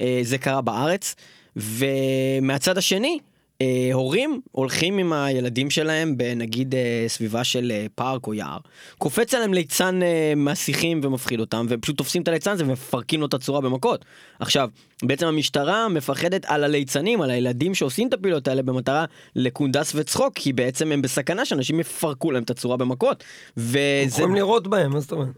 אה, 0.00 0.20
זה 0.22 0.38
קרה 0.38 0.60
בארץ, 0.60 1.14
ומהצד 1.56 2.78
השני, 2.78 3.18
אה, 3.62 3.90
הורים 3.92 4.40
הולכים 4.52 4.98
עם 4.98 5.12
הילדים 5.12 5.70
שלהם 5.70 6.16
בנגיד 6.16 6.74
אה, 6.74 7.04
סביבה 7.08 7.44
של 7.44 7.72
אה, 7.74 7.86
פארק 7.94 8.26
או 8.26 8.34
יער, 8.34 8.58
קופץ 8.98 9.34
עליהם 9.34 9.54
ליצן 9.54 10.02
אה, 10.02 10.32
מהשיחים 10.36 11.00
ומפחיד 11.02 11.40
אותם, 11.40 11.66
ופשוט 11.68 11.98
תופסים 11.98 12.22
את 12.22 12.28
הליצן 12.28 12.50
הזה 12.50 12.64
ומפרקים 12.64 13.20
לו 13.20 13.26
את 13.26 13.34
הצורה 13.34 13.60
במכות. 13.60 14.04
עכשיו, 14.40 14.68
בעצם 15.02 15.26
המשטרה 15.26 15.88
מפחדת 15.88 16.44
על 16.44 16.64
הליצנים, 16.64 17.20
על 17.20 17.30
הילדים 17.30 17.74
שעושים 17.74 18.08
את 18.08 18.12
הפעילות 18.12 18.48
האלה 18.48 18.62
במטרה 18.62 19.04
לקונדס 19.36 19.92
וצחוק, 19.94 20.32
כי 20.34 20.52
בעצם 20.52 20.92
הם 20.92 21.02
בסכנה 21.02 21.44
שאנשים 21.44 21.80
יפרקו 21.80 22.30
להם 22.30 22.42
את 22.42 22.50
הצורה 22.50 22.76
במכות. 22.76 23.24
וזה... 23.56 24.06
יכולים 24.06 24.34
לראות 24.34 24.68
בהם, 24.68 24.92
מה 24.92 25.00
זאת 25.00 25.12
אומרת? 25.12 25.28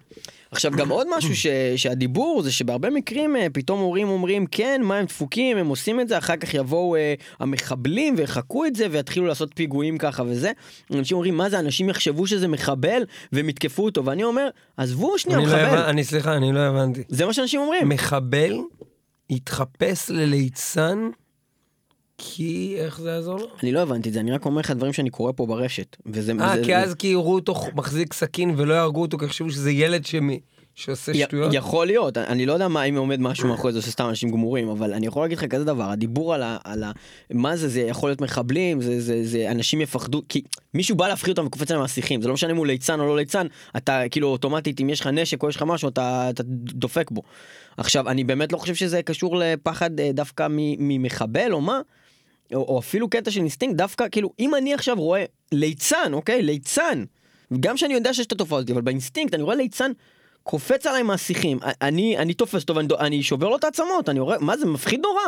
עכשיו 0.56 0.72
גם 0.72 0.88
עוד 0.88 1.06
משהו 1.16 1.36
ש, 1.36 1.46
שהדיבור 1.76 2.42
זה 2.42 2.52
שבהרבה 2.52 2.90
מקרים 2.90 3.36
אה, 3.36 3.46
פתאום 3.52 3.80
הורים 3.80 4.08
אומרים 4.08 4.46
כן 4.46 4.80
מה 4.84 4.96
הם 4.98 5.04
דפוקים 5.06 5.56
הם 5.56 5.66
עושים 5.68 6.00
את 6.00 6.08
זה 6.08 6.18
אחר 6.18 6.36
כך 6.36 6.54
יבואו 6.54 6.96
אה, 6.96 7.14
המחבלים 7.40 8.14
ויחקו 8.18 8.66
את 8.66 8.76
זה 8.76 8.86
ויתחילו 8.90 9.26
לעשות 9.26 9.50
פיגועים 9.54 9.98
ככה 9.98 10.22
וזה. 10.26 10.52
אנשים 10.94 11.16
אומרים 11.16 11.36
מה 11.36 11.50
זה 11.50 11.58
אנשים 11.58 11.88
יחשבו 11.88 12.26
שזה 12.26 12.48
מחבל 12.48 13.02
והם 13.32 13.48
יתקפו 13.48 13.84
אותו 13.84 14.04
ואני 14.04 14.24
אומר 14.24 14.48
עזבו 14.76 15.18
שנייה 15.18 15.38
לא 15.38 15.44
מחבל. 15.44 15.64
הבנ- 15.64 15.88
אני 15.90 16.04
סליחה, 16.04 16.36
אני 16.36 16.52
לא 16.52 16.60
הבנתי. 16.60 17.02
זה 17.08 17.26
מה 17.26 17.32
שאנשים 17.32 17.60
אומרים. 17.60 17.88
מחבל 17.88 18.58
התחפש 19.30 20.10
לליצן 20.10 21.08
כי 22.18 22.74
איך 22.78 23.00
זה 23.00 23.10
יעזור 23.10 23.38
לו? 23.38 23.46
אני 23.62 23.72
לא 23.72 23.80
הבנתי 23.80 24.08
את 24.08 24.14
זה, 24.14 24.20
אני 24.20 24.32
רק 24.32 24.44
אומר 24.44 24.60
לך 24.60 24.70
דברים 24.70 24.92
שאני 24.92 25.10
קורא 25.10 25.32
פה 25.36 25.46
ברשת. 25.46 25.96
וזה... 26.06 26.32
אה, 26.40 26.54
כי 26.64 26.76
אז 26.76 26.94
כי 26.94 27.06
יראו 27.06 27.34
אותו 27.34 27.54
מחזיק 27.74 28.12
סכין 28.14 28.54
ולא 28.56 28.74
יהרגו 28.74 29.02
אותו, 29.02 29.18
כי 29.18 29.28
חשבו 29.28 29.50
שזה 29.50 29.70
ילד 29.70 30.06
שמי- 30.06 30.40
שעושה 30.74 31.14
שטויות? 31.14 31.54
יכול 31.54 31.86
להיות, 31.86 32.18
אני 32.18 32.46
לא 32.46 32.52
יודע 32.52 32.68
מה, 32.68 32.84
אם 32.84 32.96
עומד 32.96 33.20
משהו 33.20 33.48
מאחורי 33.48 33.72
זה, 33.72 33.82
שסתם 33.82 34.08
אנשים 34.08 34.30
גמורים, 34.30 34.68
אבל 34.68 34.92
אני 34.92 35.06
יכול 35.06 35.22
להגיד 35.22 35.38
לך 35.38 35.44
כזה 35.44 35.64
דבר, 35.64 35.90
הדיבור 35.90 36.34
על 36.34 36.42
ה... 36.42 36.56
על 36.64 36.82
ה 36.82 36.92
מה 37.30 37.56
זה, 37.56 37.68
זה 37.68 37.80
יכול 37.80 38.10
להיות 38.10 38.20
מחבלים, 38.20 38.80
זה, 38.80 39.00
זה, 39.00 39.24
זה 39.24 39.50
אנשים 39.50 39.80
יפחדו, 39.80 40.22
כי 40.28 40.42
מישהו 40.74 40.96
בא 40.96 41.08
להפחיד 41.08 41.38
אותם 41.38 41.46
וקופץ 41.46 41.70
עליהם 41.70 41.82
מהשיחים, 41.82 42.22
זה 42.22 42.28
לא 42.28 42.34
משנה 42.34 42.50
אם 42.50 42.56
הוא 42.56 42.66
ליצן 42.66 43.00
או 43.00 43.06
לא 43.06 43.16
ליצן, 43.16 43.46
אתה 43.76 44.02
כאילו 44.10 44.28
אוטומטית, 44.28 44.80
אם 44.80 44.90
יש 44.90 45.00
לך 45.00 45.06
נשק 45.06 45.42
או 45.42 45.48
יש 45.48 45.56
לך 45.56 45.62
משהו, 45.62 45.88
אתה, 45.88 46.30
אתה 46.30 46.42
דופק 46.46 47.10
בו. 47.10 47.22
עכשיו, 47.76 48.08
אני 48.08 48.24
באמת 48.24 48.52
לא 48.52 48.58
חושב 48.58 48.74
שזה 48.74 49.02
קשור 49.02 49.36
לפחד 49.36 50.00
אה, 50.00 50.10
דווקא 50.12 50.46
ממחבל 50.50 51.52
או 51.52 51.60
מה, 51.60 51.80
או, 52.54 52.60
או 52.60 52.78
אפילו 52.78 53.10
קטע 53.10 53.30
של 53.30 53.40
אינסטינקט, 53.40 53.76
דווקא 53.76 54.06
כאילו, 54.10 54.30
אם 54.38 54.54
אני 54.54 54.74
עכשיו 54.74 54.96
רואה 54.96 55.24
ליצן, 55.52 56.12
אוקיי, 56.12 56.42
ליצן, 56.42 57.04
גם 57.60 57.76
שאני 57.76 57.94
יודע 57.94 58.14
שיש 58.14 58.26
את 58.26 58.32
התופעה 58.32 58.58
הזאת, 58.58 58.70
אבל 58.70 58.80
באינסטינקט 58.80 59.34
אני 59.34 59.42
רואה 59.42 59.56
ליצן 59.56 59.92
קופץ 60.42 60.86
עליי 60.86 61.02
מהשיחים, 61.02 61.58
אני, 61.82 62.18
אני 62.18 62.34
תופס 62.34 62.62
אותו 62.62 62.76
ואני 62.76 62.88
אני 63.00 63.22
שובר 63.22 63.48
לו 63.48 63.56
את 63.56 63.64
העצמות, 63.64 64.08
אני 64.08 64.20
רואה, 64.20 64.38
מה 64.40 64.56
זה 64.56 64.66
מפחיד 64.66 65.00
נורא, 65.00 65.22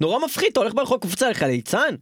נורא 0.00 0.24
מפחיד, 0.24 0.48
אתה 0.52 0.60
הולך 0.60 0.74
ברחוב 0.74 1.00
קופץ 1.00 1.22
עליך 1.22 1.42
ליצן? 1.42 1.94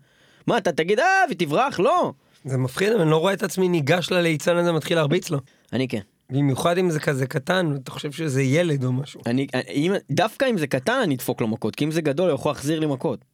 מה, 0.47 0.59
אתה 0.59 0.73
תגיד 0.73 1.01
אה 1.01 1.25
ותברח? 1.31 1.81
לא. 1.81 2.13
זה 2.45 2.57
מפחיד, 2.57 2.93
אבל 2.93 3.01
אני 3.01 3.11
לא 3.11 3.17
רואה 3.17 3.33
את 3.33 3.43
עצמי 3.43 3.69
ניגש 3.69 4.11
לליצן 4.11 4.57
הזה 4.57 4.73
מתחיל 4.73 4.97
להרביץ 4.97 5.31
לו. 5.31 5.39
אני 5.73 5.89
כן. 5.89 6.01
במיוחד 6.31 6.79
אם 6.79 6.91
זה 6.91 7.01
כזה 7.01 7.27
קטן, 7.27 7.75
אתה 7.83 7.91
חושב 7.91 8.13
שזה 8.13 8.43
ילד 8.43 8.85
או 8.85 8.93
משהו. 8.93 9.21
אני, 9.27 9.47
אם, 9.69 9.93
דווקא 10.11 10.47
אם 10.51 10.59
זה 10.59 10.67
קטן 10.67 11.01
אני 11.03 11.15
אדפוק 11.15 11.41
לו 11.41 11.49
מכות, 11.49 11.77
כי 11.77 11.85
אם 11.85 11.91
זה 11.91 12.01
גדול 12.01 12.31
הוא 12.31 12.35
יכול 12.35 12.51
להחזיר 12.51 12.81
לי 12.81 12.87
מכות. 12.87 13.25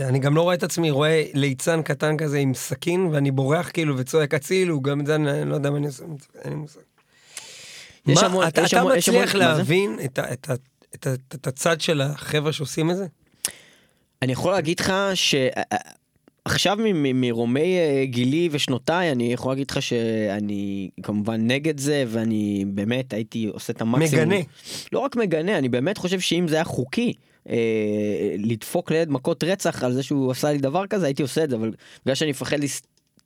אני 0.00 0.18
גם 0.18 0.36
לא 0.36 0.42
רואה 0.42 0.54
את 0.54 0.62
עצמי 0.62 0.90
רואה 0.90 1.24
ליצן 1.34 1.82
קטן 1.82 2.16
כזה 2.16 2.38
עם 2.38 2.54
סכין 2.54 3.06
ואני 3.06 3.30
בורח 3.30 3.70
כאילו 3.72 3.98
וצועק 3.98 4.34
הצילו, 4.34 4.80
גם 4.80 5.00
את 5.00 5.06
זה 5.06 5.14
אני 5.14 5.50
לא 5.50 5.54
יודע 5.54 5.70
מה 5.70 5.76
אני 5.76 5.86
עושה, 5.86 6.04
אין 6.44 6.52
לי 6.52 6.54
מושג. 6.54 6.80
מה, 8.06 8.48
אתה, 8.48 8.64
אתה 8.64 8.84
מצליח? 8.84 9.34
להבין 9.34 9.98
את, 10.04 10.18
את, 10.18 10.50
את, 10.94 11.06
את 11.34 11.46
הצד 11.46 11.80
של 11.80 12.00
החבר'ה 12.00 12.52
שעושים 12.52 12.90
את 12.90 12.96
זה? 12.96 13.06
אני 14.22 14.32
יכול 14.32 14.52
להגיד 14.52 14.80
לך 14.80 14.92
שעכשיו 15.14 15.99
ממרומי 16.94 17.78
אה, 17.78 18.04
גילי 18.04 18.48
ושנותיי 18.52 19.12
אני 19.12 19.32
יכול 19.32 19.52
להגיד 19.52 19.70
לך 19.70 19.82
שאני 19.82 20.90
כמובן 21.02 21.46
נגד 21.46 21.80
זה 21.80 22.04
ואני 22.08 22.64
באמת 22.68 23.12
הייתי 23.12 23.46
עושה 23.46 23.72
את 23.72 23.80
המקסימום. 23.80 24.24
מגנה. 24.28 24.40
לא 24.92 24.98
רק 24.98 25.16
מגנה 25.16 25.58
אני 25.58 25.68
באמת 25.68 25.98
חושב 25.98 26.20
שאם 26.20 26.48
זה 26.48 26.54
היה 26.54 26.64
חוקי. 26.64 27.12
אה, 27.48 27.56
לדפוק 28.38 28.90
לילד 28.90 29.10
מכות 29.10 29.44
רצח 29.44 29.82
על 29.82 29.92
זה 29.92 30.02
שהוא 30.02 30.30
עשה 30.30 30.52
לי 30.52 30.58
דבר 30.58 30.86
כזה 30.86 31.06
הייתי 31.06 31.22
עושה 31.22 31.44
את 31.44 31.50
זה 31.50 31.56
אבל 31.56 31.70
בגלל 32.04 32.14
שאני 32.14 32.30
מפחד 32.30 32.58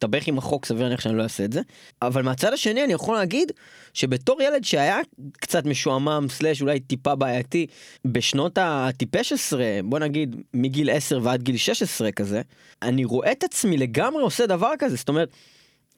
להסתבך 0.04 0.28
עם 0.28 0.38
החוק 0.38 0.66
סביר 0.66 0.82
להניח 0.82 1.00
שאני 1.00 1.18
לא 1.18 1.22
אעשה 1.22 1.44
את 1.44 1.52
זה 1.52 1.60
אבל 2.02 2.22
מהצד 2.22 2.52
השני 2.52 2.84
אני 2.84 2.92
יכול 2.92 3.16
להגיד 3.16 3.52
שבתור 3.94 4.42
ילד 4.42 4.64
שהיה 4.64 4.98
קצת 5.32 5.64
משועמם 5.64 6.26
סלאש 6.30 6.62
אולי 6.62 6.80
טיפה 6.80 7.14
בעייתי 7.14 7.66
בשנות 8.04 8.58
הטיפש 8.60 9.32
עשרה 9.32 9.80
בוא 9.84 9.98
נגיד 9.98 10.36
מגיל 10.54 10.90
10 10.90 11.20
ועד 11.22 11.42
גיל 11.42 11.56
16 11.56 12.12
כזה 12.12 12.42
אני 12.82 13.04
רואה 13.04 13.32
את 13.32 13.44
עצמי 13.44 13.76
לגמרי 13.76 14.22
עושה 14.22 14.46
דבר 14.46 14.70
כזה 14.78 14.96
זאת 14.96 15.08
אומרת 15.08 15.28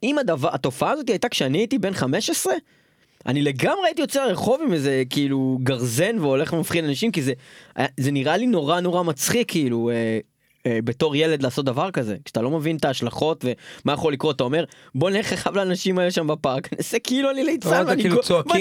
אם 0.03 0.19
הדבר 0.19 0.55
התופעה 0.55 0.91
הזאת 0.91 1.09
הייתה 1.09 1.29
כשאני 1.29 1.59
הייתי 1.59 1.79
בן 1.79 1.95
15 1.95 2.55
אני 3.27 3.43
לגמרי 3.43 3.87
הייתי 3.87 4.01
יוצא 4.01 4.27
לרחוב 4.27 4.61
עם 4.63 4.73
איזה 4.73 5.03
כאילו 5.11 5.59
גרזן 5.63 6.19
והולך 6.19 6.53
ומפחיד 6.53 6.85
אנשים 6.85 7.13
כי 7.13 7.23
זה 7.23 7.33
זה 7.97 8.11
נראה 8.11 8.37
לי 8.37 8.47
נורא 8.47 8.81
נורא 8.81 9.03
מצחיק 9.03 9.51
כאילו. 9.51 9.91
אה, 10.67 10.79
בתור 10.85 11.17
ילד 11.17 11.43
לעשות 11.43 11.64
דבר 11.64 11.91
כזה 11.91 12.17
כשאתה 12.25 12.43
לא 12.43 12.51
מבין 12.51 12.77
את 12.77 12.85
ההשלכות 12.85 13.45
ומה 13.45 13.93
יכול 13.93 14.12
לקרות 14.12 14.37
אתה 14.37 14.45
אומר 14.45 14.64
בוא 14.95 15.11
נלך 15.11 15.33
לחב 15.33 15.57
לאנשים 15.57 15.99
האלה 15.99 16.11
שם 16.11 16.27
בפארק 16.27 16.69
נעשה 16.73 16.99
כאילו 16.99 17.31
אני 17.31 17.45
ליצן 17.45 17.85
ואני 17.87 18.03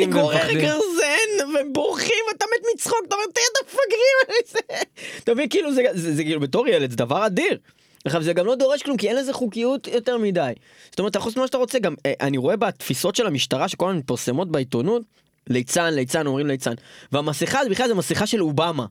גורר. 0.06 0.54
גרזן 0.54 1.54
והם 1.54 1.74
בורחים 1.74 2.26
אתה 2.38 2.46
מת 2.46 2.66
מצחוק 2.74 3.00
אתה 3.08 3.16
אומר 3.16 3.26
תראה 3.34 3.46
את 3.52 3.58
המפגרים 3.64 4.18
האלה." 4.28 4.82
אתה 5.24 5.34
מבין 5.34 5.50
כאילו 5.50 5.74
זה, 5.74 5.84
זה, 5.94 6.16
זה 6.16 6.24
כאילו 6.24 6.40
בתור 6.40 6.68
ילד 6.68 6.90
זה 6.90 6.98
דבר 6.98 7.26
אדיר. 7.26 7.58
עכשיו 8.06 8.24
זה 8.24 8.34
גם 8.34 8.46
לא 8.46 8.56
דורש 8.56 8.84
כלום 8.84 8.98
כי 8.98 9.10
אין 9.10 9.16
לזה 9.16 9.34
חוקיות 9.34 9.88
יותר 9.88 10.18
מדי. 10.18 10.52
זאת 10.90 11.00
אומרת 11.00 11.12
אתה 11.12 11.20
יכול 11.20 11.30
לעשות 11.30 11.42
מה 11.42 11.48
שאתה 11.48 11.58
רוצה 11.58 11.80
גם 11.80 11.96
אה, 12.06 12.14
אני 12.22 12.38
רואה 12.38 12.56
בתפיסות 12.56 13.16
של 13.16 13.28
המשטרה 13.28 13.68
שכל 13.68 13.86
הזמן 13.86 13.98
מתפרסמות 13.98 14.52
בעיתונות 14.52 15.02
ליצן 15.48 15.94
ליצן 15.94 16.28
אומרים 16.28 16.48
ליצן 16.48 16.74
והמסכה 17.12 17.64
זה 17.64 17.70
בכלל 17.70 17.88
זה 17.88 17.94
מסכה 17.94 18.28
של 18.28 18.42
אובמה. 18.44 18.86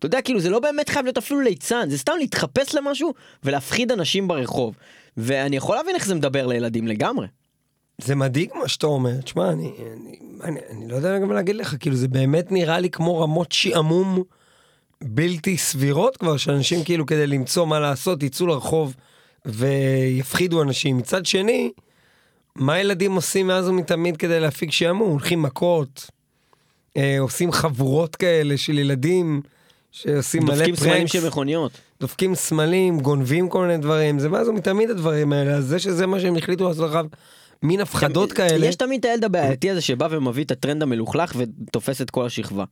אתה 0.00 0.06
יודע 0.06 0.22
כאילו 0.22 0.40
זה 0.40 0.50
לא 0.50 0.58
באמת 0.58 0.88
חייב 0.88 1.04
להיות 1.04 1.18
אפילו 1.18 1.40
ליצן 1.40 1.90
זה 1.90 1.98
סתם 1.98 2.12
להתחפש 2.18 2.74
למשהו 2.74 3.14
ולהפחיד 3.44 3.92
אנשים 3.92 4.28
ברחוב. 4.28 4.74
ואני 5.16 5.56
יכול 5.56 5.76
להבין 5.76 5.94
איך 5.94 6.06
זה 6.06 6.14
מדבר 6.14 6.46
לילדים 6.46 6.88
לגמרי. 6.88 7.26
זה 7.98 8.14
מדאיג 8.14 8.50
מה 8.54 8.68
שאתה 8.68 8.86
אומר, 8.86 9.20
תשמע, 9.20 9.52
אני, 9.52 9.72
אני, 9.92 10.18
אני, 10.44 10.60
אני 10.70 10.88
לא 10.88 10.96
יודע 10.96 11.18
גם 11.18 11.32
להגיד 11.32 11.56
לך, 11.56 11.76
כאילו 11.80 11.96
זה 11.96 12.08
באמת 12.08 12.52
נראה 12.52 12.80
לי 12.80 12.90
כמו 12.90 13.20
רמות 13.20 13.52
שעמום 13.52 14.22
בלתי 15.04 15.56
סבירות 15.56 16.16
כבר, 16.16 16.36
שאנשים 16.36 16.84
כאילו 16.84 17.06
כדי 17.06 17.26
למצוא 17.26 17.66
מה 17.66 17.80
לעשות 17.80 18.22
יצאו 18.22 18.46
לרחוב 18.46 18.96
ויפחידו 19.46 20.62
אנשים. 20.62 20.98
מצד 20.98 21.26
שני, 21.26 21.70
מה 22.56 22.80
ילדים 22.80 23.12
עושים 23.12 23.46
מאז 23.46 23.68
ומתמיד 23.68 24.16
כדי 24.16 24.40
להפיג 24.40 24.70
שעמום? 24.70 25.10
הולכים 25.10 25.42
מכות, 25.42 26.10
אה, 26.96 27.16
עושים 27.20 27.52
חבורות 27.52 28.16
כאלה 28.16 28.56
של 28.56 28.78
ילדים 28.78 29.42
שעושים 29.92 30.42
מלא 30.44 30.54
דופקים 30.54 30.76
סמלים 30.76 30.96
פרנקס, 30.96 31.12
של 31.12 31.26
מכוניות. 31.26 31.72
דופקים 32.00 32.34
סמלים, 32.34 33.00
גונבים 33.00 33.48
כל 33.48 33.66
מיני 33.66 33.78
דברים, 33.78 34.18
זה 34.18 34.28
מאז 34.28 34.48
ומתמיד 34.48 34.90
הדברים 34.90 35.32
האלה, 35.32 35.50
אז 35.54 35.64
זה 35.64 35.78
שזה 35.78 36.06
מה 36.06 36.20
שהם 36.20 36.36
החליטו 36.36 36.68
לעשות 36.68 36.90
לך, 36.90 36.98
מין 37.62 37.80
הפחדות 37.80 38.32
כאלה. 38.32 38.66
יש 38.66 38.76
תמיד 38.76 38.98
את 38.98 39.04
הילד 39.04 39.24
הבעייתי 39.24 39.70
הזה 39.70 39.80
שבא 39.80 40.08
ומביא 40.10 40.44
את 40.44 40.50
הטרנד 40.50 40.82
המלוכלך 40.82 41.32
ותופס 41.36 42.00
את 42.00 42.10
כל 42.10 42.26
השכבה. 42.26 42.64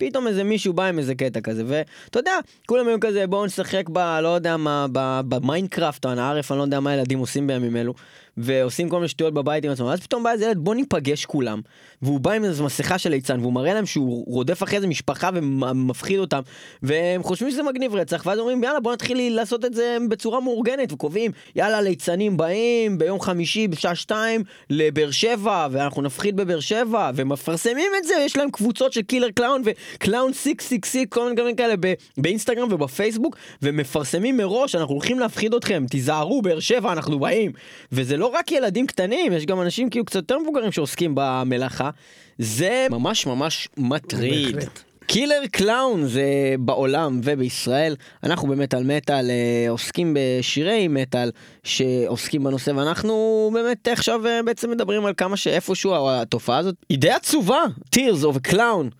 פתאום 0.00 0.26
איזה 0.26 0.44
מישהו 0.44 0.72
בא 0.72 0.84
עם 0.84 0.98
איזה 0.98 1.14
קטע 1.14 1.40
כזה 1.40 1.62
ואתה 1.66 2.18
יודע 2.18 2.32
כולם 2.66 2.88
היו 2.88 3.00
כזה 3.00 3.26
בואו 3.26 3.46
נשחק 3.46 3.88
ב... 3.92 3.98
לא 4.22 4.28
יודע 4.28 4.56
מה 4.56 4.86
במיינקראפט 5.28 6.04
או 6.04 6.10
הנערף 6.10 6.52
אני 6.52 6.58
לא 6.58 6.62
יודע 6.62 6.80
מה 6.80 6.94
ילדים 6.94 7.18
עושים 7.18 7.46
בימים 7.46 7.76
אלו 7.76 7.94
ועושים 8.36 8.88
כל 8.88 8.96
מיני 8.96 9.08
שטויות 9.08 9.34
בבית 9.34 9.64
עם 9.64 9.70
עצמם 9.70 9.86
אז 9.86 10.00
פתאום 10.00 10.22
בא 10.22 10.32
איזה 10.32 10.44
ילד 10.44 10.58
בוא 10.58 10.74
ניפגש 10.74 11.24
כולם. 11.24 11.60
והוא 12.02 12.20
בא 12.20 12.30
עם 12.32 12.44
איזה 12.44 12.62
מסכה 12.62 12.98
של 12.98 13.10
ליצן 13.10 13.40
והוא 13.40 13.52
מראה 13.52 13.74
להם 13.74 13.86
שהוא 13.86 14.24
רודף 14.26 14.62
אחרי 14.62 14.76
איזה 14.76 14.86
משפחה 14.86 15.30
ומפחיד 15.34 16.18
אותם 16.18 16.40
והם 16.82 17.22
חושבים 17.22 17.50
שזה 17.50 17.62
מגניב 17.62 17.94
רצח 17.94 18.22
ואז 18.26 18.38
אומרים 18.38 18.64
יאללה 18.64 18.80
בוא 18.80 18.92
נתחיל 18.92 19.36
לעשות 19.36 19.64
את 19.64 19.74
זה 19.74 19.96
בצורה 20.08 20.40
מאורגנת. 20.40 20.92
וקובעים 20.92 21.30
יאללה 21.56 21.80
ליצנים 21.80 22.36
באים 22.36 22.98
ביום 22.98 23.20
חמישי 23.20 23.68
בשעה 23.68 23.94
שתיים 23.94 24.42
לבאר 24.70 25.10
שבע 25.10 25.68
ואנחנו 25.70 26.02
נפחיד 26.02 26.36
בבאר 26.36 26.60
שבע 26.60 27.10
ומפרסמים 27.14 27.90
את 27.98 28.04
זה 28.04 28.14
יש 28.24 28.36
להם 28.36 28.50
קבוצות 28.50 28.92
של 28.92 29.02
killer 29.02 29.30
clown 29.30 29.62
ו-clown 29.64 30.32
666 30.32 31.04
כל 31.08 31.24
מיני 31.24 31.36
דברים 31.36 31.56
כאלה 31.56 31.74
באינסטגרם 32.16 32.72
ובפייסבוק 32.72 33.36
ומפרסמים 33.62 34.36
מראש 34.36 34.74
אנחנו 34.74 34.94
הולכים 34.94 35.18
להפחיד 35.18 35.54
אתכם 35.54 35.84
תיזהרו 35.90 36.42
באר 36.42 36.60
שבע 36.60 36.92
אנחנו 36.92 37.18
באים. 37.18 37.52
וזה 37.92 38.16
לא 38.20 38.26
רק 38.26 38.52
ילדים 38.52 38.86
קטנים 38.86 39.32
יש 39.32 39.46
גם 39.46 39.60
אנשים 39.60 39.90
כאילו 39.90 40.04
קצת 40.04 40.16
יותר 40.16 40.38
מבוגרים 40.38 40.72
שעוסקים 40.72 41.12
במלאכה 41.14 41.90
זה 42.38 42.86
ממש 42.90 43.26
ממש 43.26 43.68
מטריד. 43.76 44.56
בהחלט. 44.56 44.82
Killer 45.06 45.42
clown 45.52 46.06
זה 46.06 46.54
בעולם 46.58 47.20
ובישראל 47.24 47.96
אנחנו 48.22 48.48
במטאל 48.48 48.82
מטאל 48.96 49.30
אה, 49.30 49.70
עוסקים 49.70 50.16
בשירי 50.18 50.88
מטאל 50.88 51.30
שעוסקים 51.64 52.44
בנושא 52.44 52.70
ואנחנו 52.70 53.50
באמת 53.54 53.88
עכשיו 53.88 54.26
אה, 54.26 54.42
בעצם 54.42 54.70
מדברים 54.70 55.06
על 55.06 55.12
כמה 55.16 55.36
שאיפשהו 55.36 56.08
התופעה 56.10 56.58
הזאת 56.58 56.74
היא 56.88 56.98
די 56.98 57.10
עצובה 57.10 57.64
Tears 57.96 58.24
of 58.24 58.48
a 58.48 58.52
Clown 58.52 58.94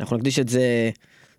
אנחנו 0.00 0.16
נקדיש 0.16 0.38
את 0.38 0.48
זה 0.48 0.90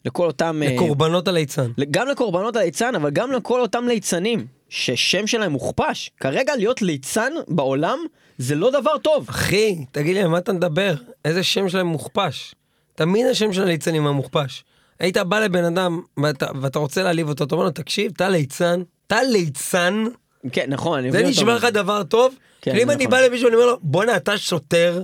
לכל 0.05 0.27
אותם 0.27 0.61
אה, 0.65 0.75
לקורבנות 0.75 1.27
הליצן. 1.27 1.71
גם 1.91 2.07
לקורבנות 2.07 2.55
הליצן 2.55 2.95
אבל 2.95 3.09
גם 3.09 3.31
לכל 3.31 3.61
אותם 3.61 3.87
ליצנים 3.87 4.56
ששם 4.69 5.27
שלהם 5.27 5.51
מוכפש 5.51 6.11
כרגע 6.19 6.55
להיות 6.55 6.81
ליצן 6.81 7.33
בעולם 7.47 7.99
זה 8.37 8.55
לא 8.55 8.71
דבר 8.71 8.97
טוב 8.97 9.25
אחי, 9.29 9.85
תגיד 9.91 10.15
לי, 10.15 10.21
על 10.21 10.27
מה 10.27 10.37
אתה 10.37 10.53
מדבר? 10.53 10.93
איזה 11.25 11.43
שם 11.43 11.69
שלהם 11.69 11.87
מוכפש? 11.87 12.55
תמיד 12.95 13.25
השם 13.25 13.53
של 13.53 13.61
הליצנים 13.61 14.07
המוכפש. 14.07 14.63
היית 14.99 15.17
בא 15.17 15.39
לבן 15.39 15.63
אדם 15.63 16.01
ואתה, 16.23 16.45
ואתה 16.61 16.79
רוצה 16.79 17.03
להעליב 17.03 17.29
אותו, 17.29 17.43
אתה 17.43 17.55
אומר 17.55 17.65
לו, 17.65 17.71
תקשיב, 17.71 18.11
אתה 18.15 18.29
ליצן, 18.29 18.81
אתה 19.07 19.23
ליצן, 19.23 20.03
כן 20.51 20.65
נכון 20.69 20.99
אני 20.99 21.11
זה 21.11 21.17
מבין 21.17 21.29
נשמע 21.29 21.53
אותם. 21.53 21.65
לך 21.67 21.73
דבר 21.73 22.03
טוב? 22.03 22.35
כן, 22.61 22.71
כאילו 22.71 22.83
אם 22.83 22.87
זה 22.87 22.93
אני 22.95 23.05
נכון. 23.05 23.19
בא 23.19 23.25
למישהו 23.25 23.45
ואני 23.45 23.55
אומר 23.55 23.67
לו, 23.67 23.77
בואנה, 23.81 24.15
אתה 24.17 24.37
שוטר, 24.37 25.01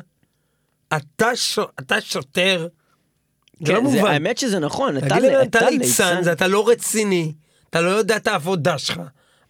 אתה, 0.98 1.36
ש... 1.36 1.60
אתה 1.80 2.02
שוטר, 2.02 2.68
זה 3.60 3.66
כן, 3.66 3.74
לא 3.74 3.82
מובן. 3.82 4.06
האמת 4.12 4.38
שזה 4.38 4.60
נכון 4.60 4.98
אתה 4.98 5.20
ל- 5.20 5.42
אתה 5.44 5.70
ליצן, 5.70 6.24
זה 6.24 6.32
אתה 6.32 6.48
לא 6.48 6.68
רציני, 6.70 7.34
אתה 7.70 7.82
לא 7.82 7.90
יודע 7.90 8.16
את 8.16 8.28
העבודה 8.28 8.78
שלך, 8.78 9.02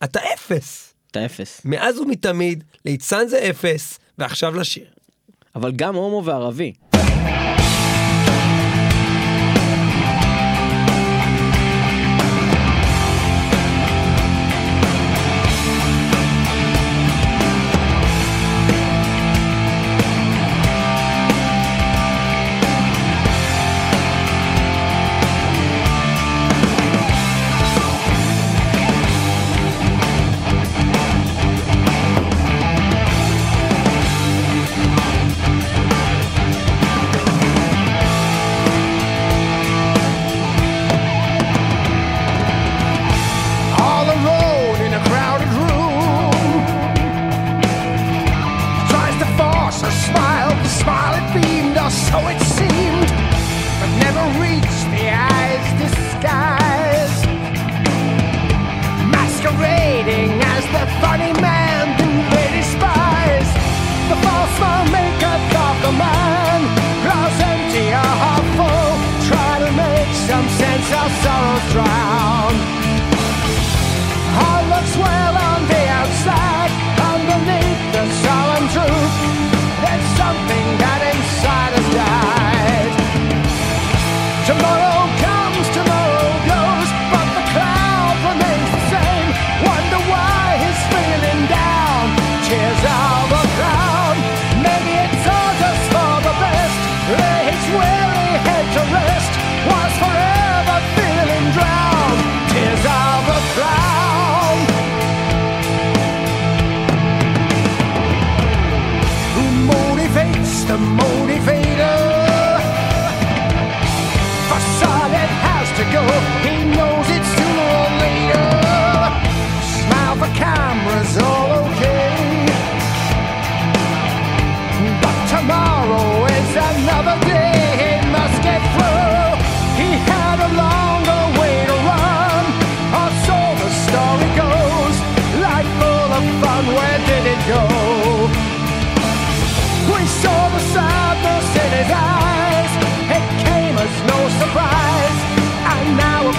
אתה 0.04 0.20
אפס. 0.34 0.93
אתה 1.12 1.26
אפס 1.26 1.62
מאז 1.66 1.97
ומתמיד, 1.99 2.64
ליצן 2.86 3.28
זה 3.28 3.49
אפס, 3.49 3.99
ועכשיו 4.18 4.56
לשיר. 4.56 4.86
אבל 5.56 5.72
גם 5.72 5.95
הומו 5.95 6.26
וערבי. 6.26 6.74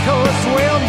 coast 0.04 0.46
will 0.54 0.83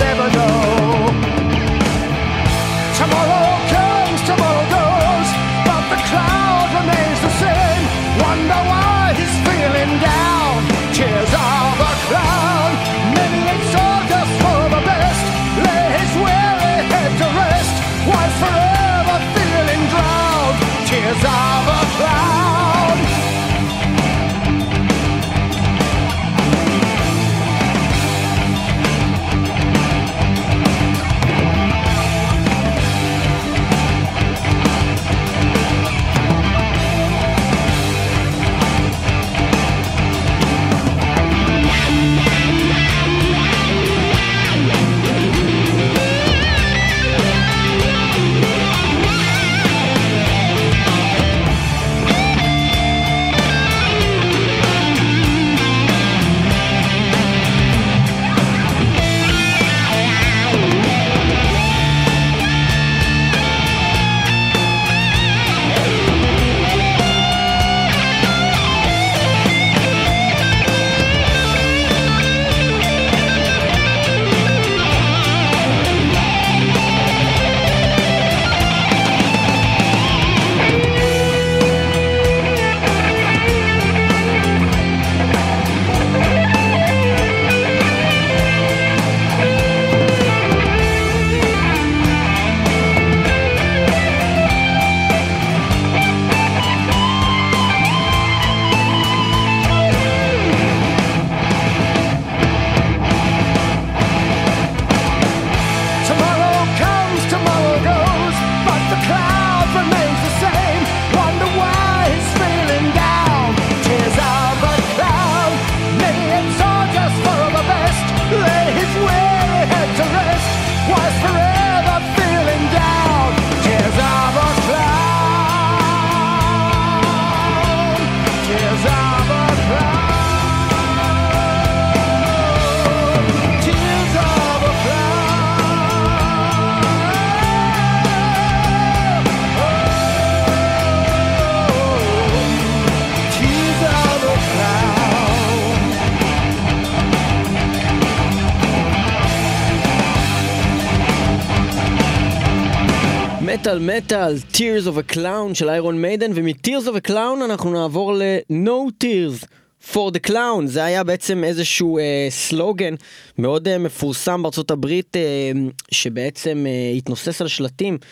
מטאל 153.80 153.98
מטאל, 153.98 154.36
Tears 154.54 154.88
of 154.88 155.12
a 155.12 155.14
Clown 155.14 155.54
של 155.54 155.70
איירון 155.70 156.02
מיידן, 156.02 156.32
ומ-Tears 156.36 156.88
of 156.88 157.08
a 157.08 157.10
Clown 157.10 157.46
אנחנו 157.46 157.74
נעבור 157.74 158.14
ל-No 158.14 159.04
Tears 159.04 159.46
for 159.94 160.12
the 160.12 160.30
Clown. 160.30 160.66
זה 160.66 160.84
היה 160.84 161.04
בעצם 161.04 161.44
איזשהו 161.44 161.98
אה, 161.98 162.28
סלוגן 162.30 162.96
מאוד 163.38 163.68
אה, 163.68 163.78
מפורסם 163.78 164.44
בארצות 164.44 164.72
הברית, 164.72 165.16
אה, 165.16 165.52
שבעצם 165.92 166.66
אה, 166.68 166.98
התנוסס 166.98 167.42
על 167.42 167.48
שלטים 167.48 167.94
אה, 167.94 168.08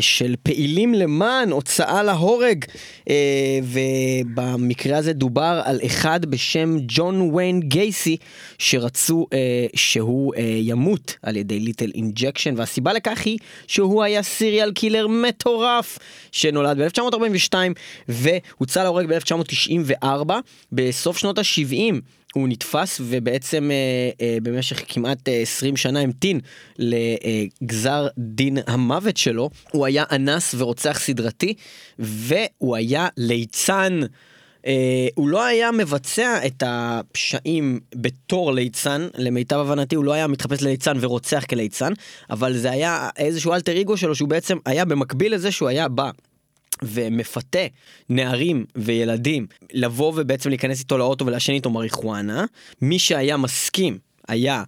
של 0.00 0.34
פעילים 0.42 0.94
למען 0.94 1.50
הוצאה 1.50 2.02
להורג, 2.02 2.64
אה, 3.10 3.14
ובמקרה 3.62 4.98
הזה 4.98 5.12
דובר 5.12 5.60
על 5.64 5.80
אחד 5.86 6.26
בשם 6.26 6.76
ג'ון 6.86 7.20
ויין 7.20 7.60
גייסי, 7.60 8.16
שרצו 8.58 9.26
אה, 9.32 9.66
שהוא 9.74 10.34
אה, 10.34 10.40
ימות 10.60 11.16
על 11.22 11.36
ידי 11.36 11.60
lethal 11.60 11.90
injection, 11.94 12.54
והסיבה 12.56 12.92
לכך 12.92 13.22
היא 13.24 13.38
שהוא 13.66 14.02
היה 14.02 14.22
סיריאל 14.22 14.72
קילר 14.72 15.06
מטורף, 15.06 15.98
שנולד 16.32 16.80
ב-1942 16.80 17.54
והוצא 18.08 18.82
להורג 18.82 19.06
ב-1994, 19.06 20.32
בסוף 20.72 21.18
שנות 21.18 21.38
ה-70. 21.38 21.94
הוא 22.32 22.48
נתפס 22.48 23.00
ובעצם 23.04 23.70
אה, 23.70 23.76
אה, 24.20 24.38
במשך 24.42 24.82
כמעט 24.88 25.28
אה, 25.28 25.40
20 25.42 25.76
שנה 25.76 26.00
המתין 26.00 26.40
לגזר 26.78 28.08
דין 28.18 28.58
המוות 28.66 29.16
שלו. 29.16 29.50
הוא 29.72 29.86
היה 29.86 30.04
אנס 30.12 30.54
ורוצח 30.58 30.98
סדרתי 31.00 31.54
והוא 31.98 32.76
היה 32.76 33.08
ליצן. 33.16 34.00
אה, 34.66 35.08
הוא 35.14 35.28
לא 35.28 35.44
היה 35.44 35.72
מבצע 35.72 36.46
את 36.46 36.62
הפשעים 36.66 37.80
בתור 37.94 38.52
ליצן, 38.52 39.08
למיטב 39.18 39.56
הבנתי 39.56 39.94
הוא 39.94 40.04
לא 40.04 40.12
היה 40.12 40.26
מתחפש 40.26 40.62
לליצן 40.62 40.96
ורוצח 41.00 41.44
כליצן, 41.44 41.92
אבל 42.30 42.56
זה 42.56 42.70
היה 42.70 43.08
איזשהו 43.16 43.54
אלטר 43.54 43.80
אגו 43.80 43.96
שלו 43.96 44.14
שהוא 44.14 44.28
בעצם 44.28 44.58
היה 44.66 44.84
במקביל 44.84 45.34
לזה 45.34 45.52
שהוא 45.52 45.68
היה 45.68 45.88
בא. 45.88 46.10
ומפתה 46.82 47.66
נערים 48.08 48.64
וילדים 48.76 49.46
לבוא 49.72 50.12
ובעצם 50.16 50.48
להיכנס 50.48 50.80
איתו 50.80 50.98
לאוטו 50.98 51.26
ולעשן 51.26 51.52
איתו 51.52 51.70
מריחואנה, 51.70 52.44
מי 52.82 52.98
שהיה 52.98 53.36
מסכים 53.36 53.98
היה 54.28 54.62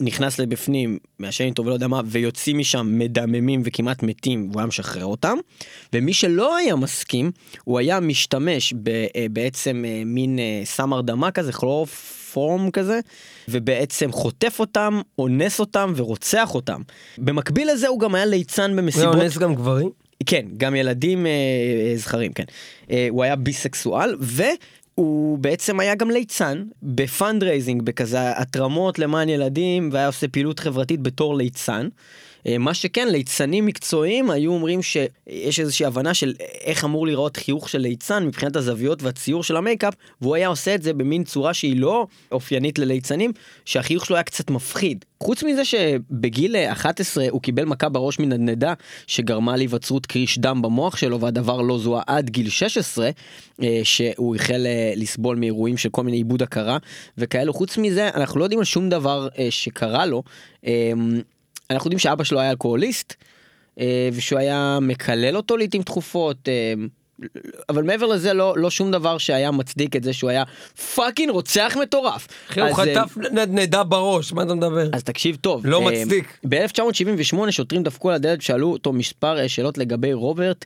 נכנס 0.00 0.38
לבפנים, 0.38 0.98
מעשן 1.18 1.44
איתו 1.44 1.64
ולא 1.64 1.74
יודע 1.74 1.88
מה, 1.88 2.00
ויוצאים 2.06 2.58
משם 2.58 2.98
מדממים 2.98 3.62
וכמעט 3.64 4.02
מתים, 4.02 4.48
והוא 4.50 4.60
היה 4.60 4.66
משחרר 4.66 5.04
אותם. 5.04 5.36
ומי 5.92 6.12
שלא 6.12 6.56
היה 6.56 6.76
מסכים, 6.76 7.30
הוא 7.64 7.78
היה 7.78 8.00
משתמש 8.00 8.74
ב, 8.82 8.88
אה, 8.88 9.26
בעצם 9.30 9.84
אה, 9.88 10.02
מין 10.06 10.38
אה, 10.38 10.62
סם 10.64 10.92
הרדמה 10.92 11.30
כזה, 11.30 11.52
כלורופורם 11.52 12.70
כזה, 12.70 13.00
ובעצם 13.48 14.12
חוטף 14.12 14.60
אותם, 14.60 15.00
אונס 15.18 15.60
אותם 15.60 15.92
ורוצח 15.96 16.54
אותם. 16.54 16.82
במקביל 17.18 17.70
לזה 17.72 17.88
הוא 17.88 18.00
גם 18.00 18.14
היה 18.14 18.26
ליצן 18.26 18.76
במסיבות... 18.76 19.14
הוא 19.14 19.22
אונס 19.22 19.38
גם 19.38 19.54
גברים? 19.54 19.90
כן, 20.26 20.46
גם 20.56 20.74
ילדים 20.74 21.26
אה, 21.26 21.30
אה, 21.30 21.96
זכרים, 21.96 22.32
כן. 22.32 22.44
אה, 22.90 23.06
הוא 23.10 23.24
היה 23.24 23.36
ביסקסואל, 23.36 24.16
והוא 24.20 25.38
בעצם 25.38 25.80
היה 25.80 25.94
גם 25.94 26.10
ליצן 26.10 26.64
ב-fundraising, 26.82 27.82
בכזה 27.82 28.38
התרמות 28.38 28.98
למען 28.98 29.28
ילדים, 29.28 29.88
והיה 29.92 30.06
עושה 30.06 30.28
פעילות 30.28 30.60
חברתית 30.60 31.00
בתור 31.00 31.36
ליצן. 31.36 31.88
אה, 32.46 32.58
מה 32.58 32.74
שכן, 32.74 33.08
ליצנים 33.08 33.66
מקצועיים 33.66 34.30
היו 34.30 34.52
אומרים 34.52 34.82
שיש 34.82 35.60
איזושהי 35.60 35.86
הבנה 35.86 36.14
של 36.14 36.34
איך 36.64 36.84
אמור 36.84 37.06
להיראות 37.06 37.36
חיוך 37.36 37.68
של 37.68 37.78
ליצן 37.78 38.26
מבחינת 38.26 38.56
הזוויות 38.56 39.02
והציור 39.02 39.42
של 39.42 39.56
ה-makeup, 39.56 39.94
והוא 40.20 40.34
היה 40.34 40.48
עושה 40.48 40.74
את 40.74 40.82
זה 40.82 40.92
במין 40.92 41.24
צורה 41.24 41.54
שהיא 41.54 41.80
לא 41.80 42.06
אופיינית 42.32 42.78
לליצנים, 42.78 43.32
שהחיוך 43.64 44.06
שלו 44.06 44.16
היה 44.16 44.22
קצת 44.22 44.50
מפחיד. 44.50 45.04
חוץ 45.22 45.42
מזה 45.42 45.64
שבגיל 45.64 46.56
11 46.56 47.24
הוא 47.30 47.42
קיבל 47.42 47.64
מכה 47.64 47.88
בראש 47.88 48.18
מנדנדה 48.18 48.74
שגרמה 49.06 49.56
להיווצרות 49.56 50.06
קריש 50.06 50.38
דם 50.38 50.62
במוח 50.62 50.96
שלו 50.96 51.20
והדבר 51.20 51.60
לא 51.60 51.78
זוהה 51.78 52.02
עד 52.06 52.30
גיל 52.30 52.48
16 52.48 53.10
אה, 53.62 53.80
שהוא 53.84 54.36
החל 54.36 54.66
אה, 54.66 54.92
לסבול 54.96 55.36
מאירועים 55.36 55.76
של 55.76 55.88
כל 55.88 56.02
מיני 56.02 56.16
עיבוד 56.16 56.42
הכרה 56.42 56.78
וכאלו 57.18 57.52
חוץ 57.52 57.78
מזה 57.78 58.08
אנחנו 58.14 58.38
לא 58.40 58.44
יודעים 58.44 58.58
על 58.58 58.64
שום 58.64 58.88
דבר 58.88 59.28
שקרה 59.50 60.06
לו. 60.06 60.22
אנחנו 61.70 61.88
יודעים 61.88 61.98
שאבא 61.98 62.24
שלו 62.24 62.40
היה 62.40 62.50
אלכוהוליסט 62.50 63.14
אה, 63.80 64.08
ושהוא 64.12 64.38
היה 64.38 64.78
מקלל 64.82 65.36
אותו 65.36 65.56
לעיתים 65.56 65.82
תכופות. 65.82 66.48
אה, 66.48 66.74
אבל 67.68 67.82
מעבר 67.82 68.06
לזה 68.06 68.32
לא, 68.32 68.54
לא 68.58 68.70
שום 68.70 68.90
דבר 68.90 69.18
שהיה 69.18 69.50
מצדיק 69.50 69.96
את 69.96 70.04
זה 70.04 70.12
שהוא 70.12 70.30
היה 70.30 70.44
fucking 70.94 71.30
רוצח 71.30 71.76
מטורף. 71.82 72.28
אחי, 72.50 72.60
הוא 72.60 72.68
אה, 72.68 72.74
חטף 72.74 73.16
נדנדה 73.32 73.84
בראש, 73.84 74.32
מה 74.32 74.42
אתה 74.42 74.54
מדבר? 74.54 74.88
אז 74.92 75.04
תקשיב 75.04 75.36
טוב. 75.36 75.66
לא 75.66 75.80
מצדיק. 75.82 76.38
ב-1978 76.48 77.50
שוטרים 77.50 77.82
דפקו 77.82 78.08
על 78.08 78.14
הדלת 78.14 78.38
ושאלו 78.38 78.72
אותו 78.72 78.92
מספר 78.92 79.46
שאלות 79.46 79.78
לגבי 79.78 80.12
רוברט. 80.12 80.64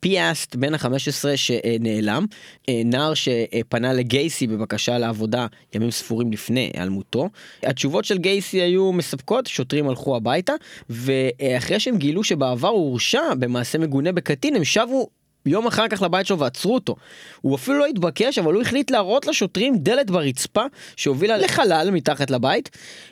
פיאסט 0.00 0.56
בן 0.56 0.74
ה-15 0.74 1.36
שנעלם, 1.36 2.26
אה, 2.68 2.82
נער 2.84 3.12
שפנה 3.14 3.92
לגייסי 3.92 4.46
בבקשה 4.46 4.98
לעבודה 4.98 5.46
ימים 5.74 5.90
ספורים 5.90 6.32
לפני 6.32 6.70
היעלמותו. 6.74 7.28
התשובות 7.62 8.04
של 8.04 8.18
גייסי 8.18 8.60
היו 8.60 8.92
מספקות, 8.92 9.46
שוטרים 9.46 9.88
הלכו 9.88 10.16
הביתה, 10.16 10.52
ואחרי 10.90 11.80
שהם 11.80 11.96
גילו 11.96 12.24
שבעבר 12.24 12.68
הוא 12.68 12.90
הורשע 12.90 13.34
במעשה 13.38 13.78
מגונה 13.78 14.12
בקטין, 14.12 14.56
הם 14.56 14.64
שבו 14.64 15.08
יום 15.46 15.66
אחר 15.66 15.88
כך 15.88 16.02
לבית 16.02 16.26
שלו 16.26 16.38
ועצרו 16.38 16.74
אותו. 16.74 16.96
הוא 17.40 17.56
אפילו 17.56 17.78
לא 17.78 17.86
התבקש, 17.86 18.38
אבל 18.38 18.54
הוא 18.54 18.62
החליט 18.62 18.90
להראות 18.90 19.26
לשוטרים 19.26 19.78
דלת 19.78 20.10
ברצפה 20.10 20.62
שהובילה 20.96 21.38
לחלל 21.38 21.90
מתחת 21.90 22.30
לבית. 22.30 22.70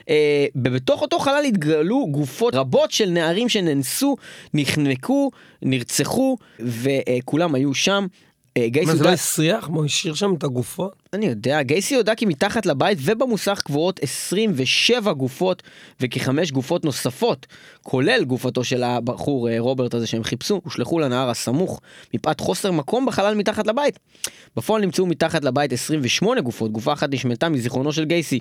אה, 0.09 0.47
ובתוך 0.55 1.03
אותו 1.03 1.18
חלל 1.18 1.45
התגלו 1.49 2.07
גופות 2.11 2.55
רבות 2.55 2.91
של 2.91 3.11
נערים 3.11 3.49
שנאנסו, 3.49 4.16
נחנקו, 4.55 5.31
נרצחו, 5.62 6.37
וכולם 6.61 7.55
היו 7.55 7.74
שם. 7.74 8.07
אה, 8.63 8.69
גייסי 8.69 8.91
מה 8.91 8.97
זה 8.97 9.05
לא 9.05 9.09
הסריח? 9.09 9.69
מה, 9.69 9.77
הוא 9.77 9.85
השאיר 9.85 10.15
שם 10.15 10.35
את 10.39 10.45
הגופות? 10.45 10.93
אני 11.13 11.27
יודע, 11.27 11.63
גייסי 11.63 11.95
הודה 11.95 12.15
כי 12.15 12.27
מתחת 12.27 12.67
לבית 12.67 12.99
ובמוסך 13.03 13.63
קבורות 13.65 14.01
27 14.03 15.13
גופות 15.13 15.63
וכחמש 16.01 16.51
גופות 16.51 16.85
נוספות, 16.85 17.47
כולל 17.83 18.25
גופתו 18.25 18.65
של 18.65 18.83
הבחור 18.83 19.51
אה, 19.51 19.57
רוברט 19.59 19.95
הזה 19.95 20.07
שהם 20.07 20.25
חיפשו, 20.25 20.61
הושלכו 20.65 20.99
לנהר 20.99 21.31
הסמוך 21.31 21.81
מפאת 22.15 22.41
חוסר 22.41 22.73
מקום 22.73 23.07
בחלל 23.07 23.35
מתחת 23.35 23.67
לבית. 23.67 23.99
בפועל 24.57 24.83
נמצאו 24.83 25.07
מתחת 25.07 25.45
לבית 25.45 25.73
28 25.73 26.41
גופות, 26.41 26.73
גופה 26.73 26.93
אחת 26.93 27.11
נשמטה 27.13 27.49
מזיכרונו 27.49 27.93
של 27.93 28.05
גייסי. 28.05 28.39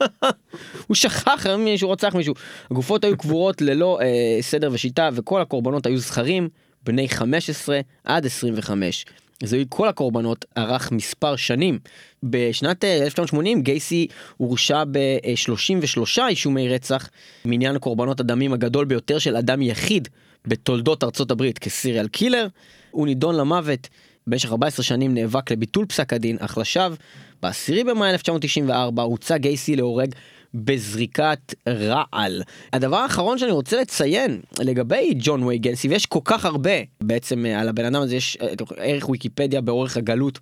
הוא 0.86 0.94
שכח 0.94 1.46
אה, 1.46 1.78
שהוא 1.78 1.92
רצח 1.92 2.14
מישהו. 2.14 2.34
הגופות 2.70 3.04
היו 3.04 3.18
קבורות 3.18 3.62
ללא 3.62 3.98
אה, 4.02 4.42
סדר 4.42 4.70
ושיטה 4.72 5.08
וכל 5.12 5.40
הקורבנות 5.40 5.86
היו 5.86 5.98
זכרים, 5.98 6.48
בני 6.84 7.08
15 7.08 7.80
עד 8.04 8.26
25. 8.26 9.04
זוהי 9.44 9.64
כל 9.68 9.88
הקורבנות 9.88 10.44
ארך 10.58 10.92
מספר 10.92 11.36
שנים. 11.36 11.78
בשנת 12.22 12.84
אה, 12.84 12.96
1980 12.96 13.62
גייסי 13.62 14.06
הורשע 14.36 14.84
ב-33 14.90 16.22
אישומי 16.28 16.68
רצח, 16.68 17.10
מניין 17.44 17.78
קורבנות 17.78 18.20
הדמים 18.20 18.52
הגדול 18.52 18.84
ביותר 18.84 19.18
של 19.18 19.36
אדם 19.36 19.62
יחיד 19.62 20.08
בתולדות 20.46 21.04
ארצות 21.04 21.30
הברית 21.30 21.58
כסיריאל 21.58 22.08
קילר. 22.08 22.46
הוא 22.90 23.06
נידון 23.06 23.36
למוות. 23.36 23.88
במשך 24.26 24.50
14 24.50 24.84
שנים 24.84 25.14
נאבק 25.14 25.50
לביטול 25.50 25.86
פסק 25.86 26.12
הדין, 26.12 26.36
אך 26.40 26.58
לשווא, 26.58 26.96
ב-10 27.42 27.84
במאי 27.86 28.10
1994 28.10 29.02
הוצא 29.02 29.36
גייסי 29.36 29.76
להורג 29.76 30.14
בזריקת 30.54 31.54
רעל. 31.68 32.42
הדבר 32.72 32.96
האחרון 32.96 33.38
שאני 33.38 33.50
רוצה 33.50 33.80
לציין 33.80 34.40
לגבי 34.58 35.14
ג'ון 35.18 35.42
ווי 35.42 35.58
גייסי, 35.58 35.88
ויש 35.88 36.06
כל 36.06 36.20
כך 36.24 36.44
הרבה 36.44 36.70
בעצם 37.00 37.46
אה, 37.46 37.60
על 37.60 37.68
הבן 37.68 37.84
אדם 37.84 38.02
הזה, 38.02 38.16
יש 38.16 38.38
אה, 38.40 38.48
ערך 38.76 39.08
ויקיפדיה 39.08 39.60
באורך 39.60 39.96
הגלות, 39.96 40.38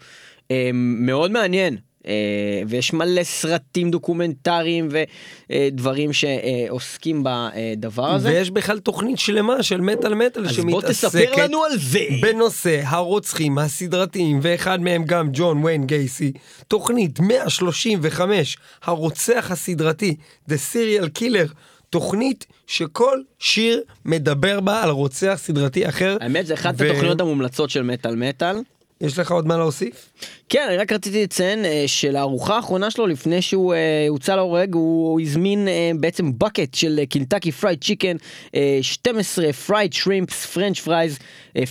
אה, 0.50 0.70
מאוד 0.74 1.30
מעניין. 1.30 1.76
אה, 2.06 2.12
ויש 2.68 2.92
מלא 2.92 3.22
סרטים 3.22 3.90
דוקומנטריים 3.90 4.88
ודברים 5.50 6.10
שעוסקים 6.12 7.24
בדבר 7.24 8.14
הזה. 8.14 8.28
ויש 8.28 8.50
בכלל 8.50 8.78
תוכנית 8.78 9.18
שלמה 9.18 9.62
של 9.62 9.80
מטאל 9.80 10.14
מטאל 10.14 10.48
שמתעסקת... 10.48 10.70
בוא 10.70 10.82
תספר 10.82 11.44
לנו 11.44 11.64
על 11.64 11.78
זה. 11.78 12.04
בנושא 12.22 12.80
הרוצחים 12.84 13.58
הסדרתיים, 13.58 14.38
ואחד 14.42 14.80
מהם 14.80 15.04
גם 15.04 15.28
ג'ון 15.32 15.64
ויין 15.64 15.86
גייסי, 15.86 16.32
תוכנית 16.68 17.20
135, 17.20 18.56
הרוצח 18.82 19.50
הסדרתי, 19.50 20.16
The 20.50 20.54
Serial 20.72 21.20
Killer, 21.20 21.52
תוכנית 21.90 22.46
שכל 22.66 23.20
שיר 23.38 23.82
מדבר 24.04 24.60
בה 24.60 24.82
על 24.82 24.90
רוצח 24.90 25.34
סדרתי 25.36 25.88
אחר. 25.88 26.16
האמת 26.20 26.46
זה 26.46 26.54
אחת 26.54 26.74
ו- 26.78 26.84
התוכניות 26.84 27.20
המומלצות 27.20 27.70
של 27.70 27.82
מטאל 27.82 28.16
מטאל. 28.16 28.56
יש 29.00 29.18
לך 29.18 29.32
עוד 29.32 29.46
מה 29.46 29.56
להוסיף? 29.56 30.12
כן, 30.48 30.66
אני 30.68 30.76
רק 30.76 30.92
רציתי 30.92 31.22
לציין 31.22 31.64
אה, 31.64 31.84
שלארוחה 31.86 32.56
האחרונה 32.56 32.90
שלו, 32.90 33.06
לפני 33.06 33.42
שהוא 33.42 33.74
אה, 33.74 34.06
הוצא 34.08 34.36
להורג, 34.36 34.74
הוא 34.74 35.20
הזמין 35.20 35.68
אה, 35.68 35.90
בעצם 36.00 36.30
bucket 36.44 36.76
של 36.76 37.00
קינטקי 37.08 37.52
פרייד 37.52 37.84
צ'יקן, 37.84 38.16
12 38.82 39.52
fried 39.52 39.92
shrimps, 39.92 40.46
french 40.46 40.80
fries, 40.80 41.18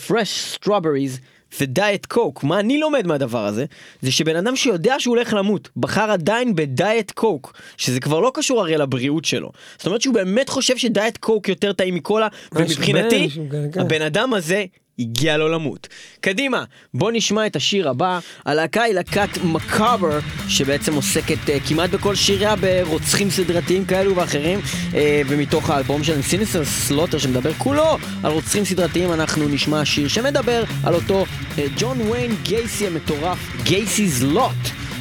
fresh 0.07 0.53
strawberries. 0.53 1.19
ודיאט 1.61 2.05
קוק, 2.05 2.43
מה 2.43 2.59
אני 2.59 2.78
לומד 2.78 3.07
מהדבר 3.07 3.45
הזה, 3.45 3.65
זה 4.01 4.11
שבן 4.11 4.36
אדם 4.36 4.55
שיודע 4.55 4.95
שהוא 4.99 5.15
הולך 5.15 5.34
למות, 5.34 5.69
בחר 5.78 6.11
עדיין 6.11 6.55
בדיאט 6.55 7.11
קוק, 7.11 7.53
שזה 7.78 7.99
כבר 7.99 8.19
לא 8.19 8.32
קשור 8.34 8.61
הרי 8.61 8.78
לבריאות 8.78 9.25
שלו. 9.25 9.51
זאת 9.78 9.88
אומרת 9.88 10.01
שהוא 10.01 10.13
באמת 10.13 10.49
חושב 10.49 10.78
שדיאט 10.78 11.17
קוק 11.17 11.49
יותר 11.49 11.73
טעים 11.73 11.95
מקולה, 11.95 12.28
ומבחינתי, 12.51 13.30
כן, 13.51 13.71
כן. 13.71 13.80
הבן 13.80 14.01
אדם 14.01 14.34
הזה 14.34 14.65
הגיע 14.99 15.37
לו 15.37 15.49
למות. 15.49 15.87
קדימה, 16.21 16.63
בוא 16.93 17.11
נשמע 17.13 17.45
את 17.45 17.55
השיר 17.55 17.89
הבא. 17.89 18.19
הלהקה 18.45 18.83
היא 18.83 18.93
להקת 18.93 19.29
מקאבר, 19.43 20.19
שבעצם 20.47 20.93
עוסקת 20.93 21.37
uh, 21.45 21.67
כמעט 21.67 21.89
בכל 21.89 22.15
שיריה 22.15 22.55
ברוצחים 22.55 23.29
סדרתיים 23.29 23.85
כאלו 23.85 24.15
ואחרים, 24.15 24.59
uh, 24.59 24.95
ומתוך 25.27 25.69
האלבום 25.69 26.03
שלהם 26.03 26.21
סיניסר 26.21 26.65
סלוטר 26.65 27.17
שמדבר 27.17 27.53
כולו 27.53 27.97
על 28.23 28.31
רוצחים 28.31 28.65
סדרתיים, 28.65 29.13
אנחנו 29.13 29.47
נשמע 29.47 29.85
שיר 29.85 30.07
שמדבר 30.07 30.63
על 30.83 30.93
אותו 30.93 31.25
uh, 31.25 31.59
ג'ון 31.77 32.01
ויין 32.01 32.35
גייסי 32.43 32.87
המטורף, 32.87 33.37
גייסי's 33.63 34.23
לוט 34.23 34.51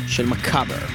של 0.08 0.26
מקאבר. 0.26 0.86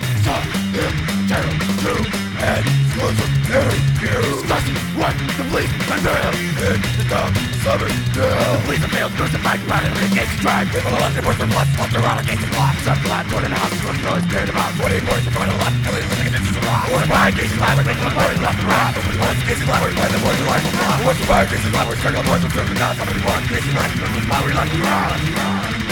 And 2.41 2.65
you're 2.97 3.13
the 3.13 3.27
very 3.45 3.81
girl 4.01 4.25
Disgusting, 4.41 4.81
what? 4.97 5.13
The 5.37 5.45
police, 5.45 5.69
I'm 5.93 6.01
the 6.01 6.09
hell 6.09 6.33
In 6.33 6.81
the 6.97 7.05
dumb 7.05 7.33
southern 7.61 7.93
girl. 8.17 8.33
The 8.33 8.61
police 8.65 8.81
are 8.81 8.93
male, 8.97 9.13
crucified, 9.13 9.61
running 9.69 9.93
in 9.93 10.01
the 10.01 10.09
gates 10.09 10.33
Tribe, 10.41 10.73
if 10.73 10.81
a 10.81 10.89
left, 10.89 11.13
they 11.13 11.21
worth 11.21 11.37
their 11.37 11.45
blood 11.53 11.69
Fuck, 11.77 11.93
they're 11.93 12.01
on 12.01 12.17
a 12.17 12.25
case 12.25 12.41
of 12.41 12.49
blood 12.49 12.73
Some 12.81 12.97
blood, 13.05 13.29
put 13.29 13.45
in 13.45 13.53
a 13.53 13.59
house, 13.61 13.77
put 13.85 13.93
in 13.93 14.01
a 14.01 14.21
spirit 14.25 14.49
of 14.49 14.57
mouth 14.57 14.73
What 14.81 14.89
are 14.89 14.97
you 14.97 15.05
worth, 15.05 15.21
you're 15.21 15.37
going 15.37 15.51
to 15.53 15.57
left 15.61 15.77
Tell 15.85 15.93
you 15.93 16.07
looking 16.09 16.25
at 16.25 16.33
this 16.33 16.49
is 16.49 16.57
a 16.57 16.63
lot 16.65 16.85
What's 16.89 17.05
behind 17.05 17.33
case 17.37 17.53
of 17.53 17.57
blood, 17.61 17.75
we're 17.77 17.89
making 17.93 18.09
a 18.09 18.13
party 18.17 18.37
left 18.41 18.57
and 18.57 18.69
right 18.73 18.93
What's 19.21 19.37
the 19.37 19.45
case 19.45 19.61
of 19.61 19.67
blood, 19.69 19.81
we're 19.85 19.93
playing 20.01 20.13
the 20.17 20.21
boys 20.25 20.39
of 20.41 20.47
life 20.49 20.65
and 20.65 20.75
blood 20.81 20.99
What's 21.05 21.19
the 21.21 21.27
fire, 21.29 21.45
case 21.45 21.61
of 21.61 21.71
blood, 21.77 21.85
we're 21.93 21.99
struggling 22.01 22.25
boys, 22.25 22.41
we're 22.41 22.53
struggling 22.57 22.81
not 22.81 22.93
Somebody 22.97 23.21
wants 23.21 23.45
case 23.53 23.65
of 23.69 23.73
blood, 23.77 23.85
we're 23.85 23.97
struggling 24.01 24.25
blood, 24.25 24.41
we're 24.49 24.57
left 24.57 24.73
and 24.73 24.81
right 24.81 25.90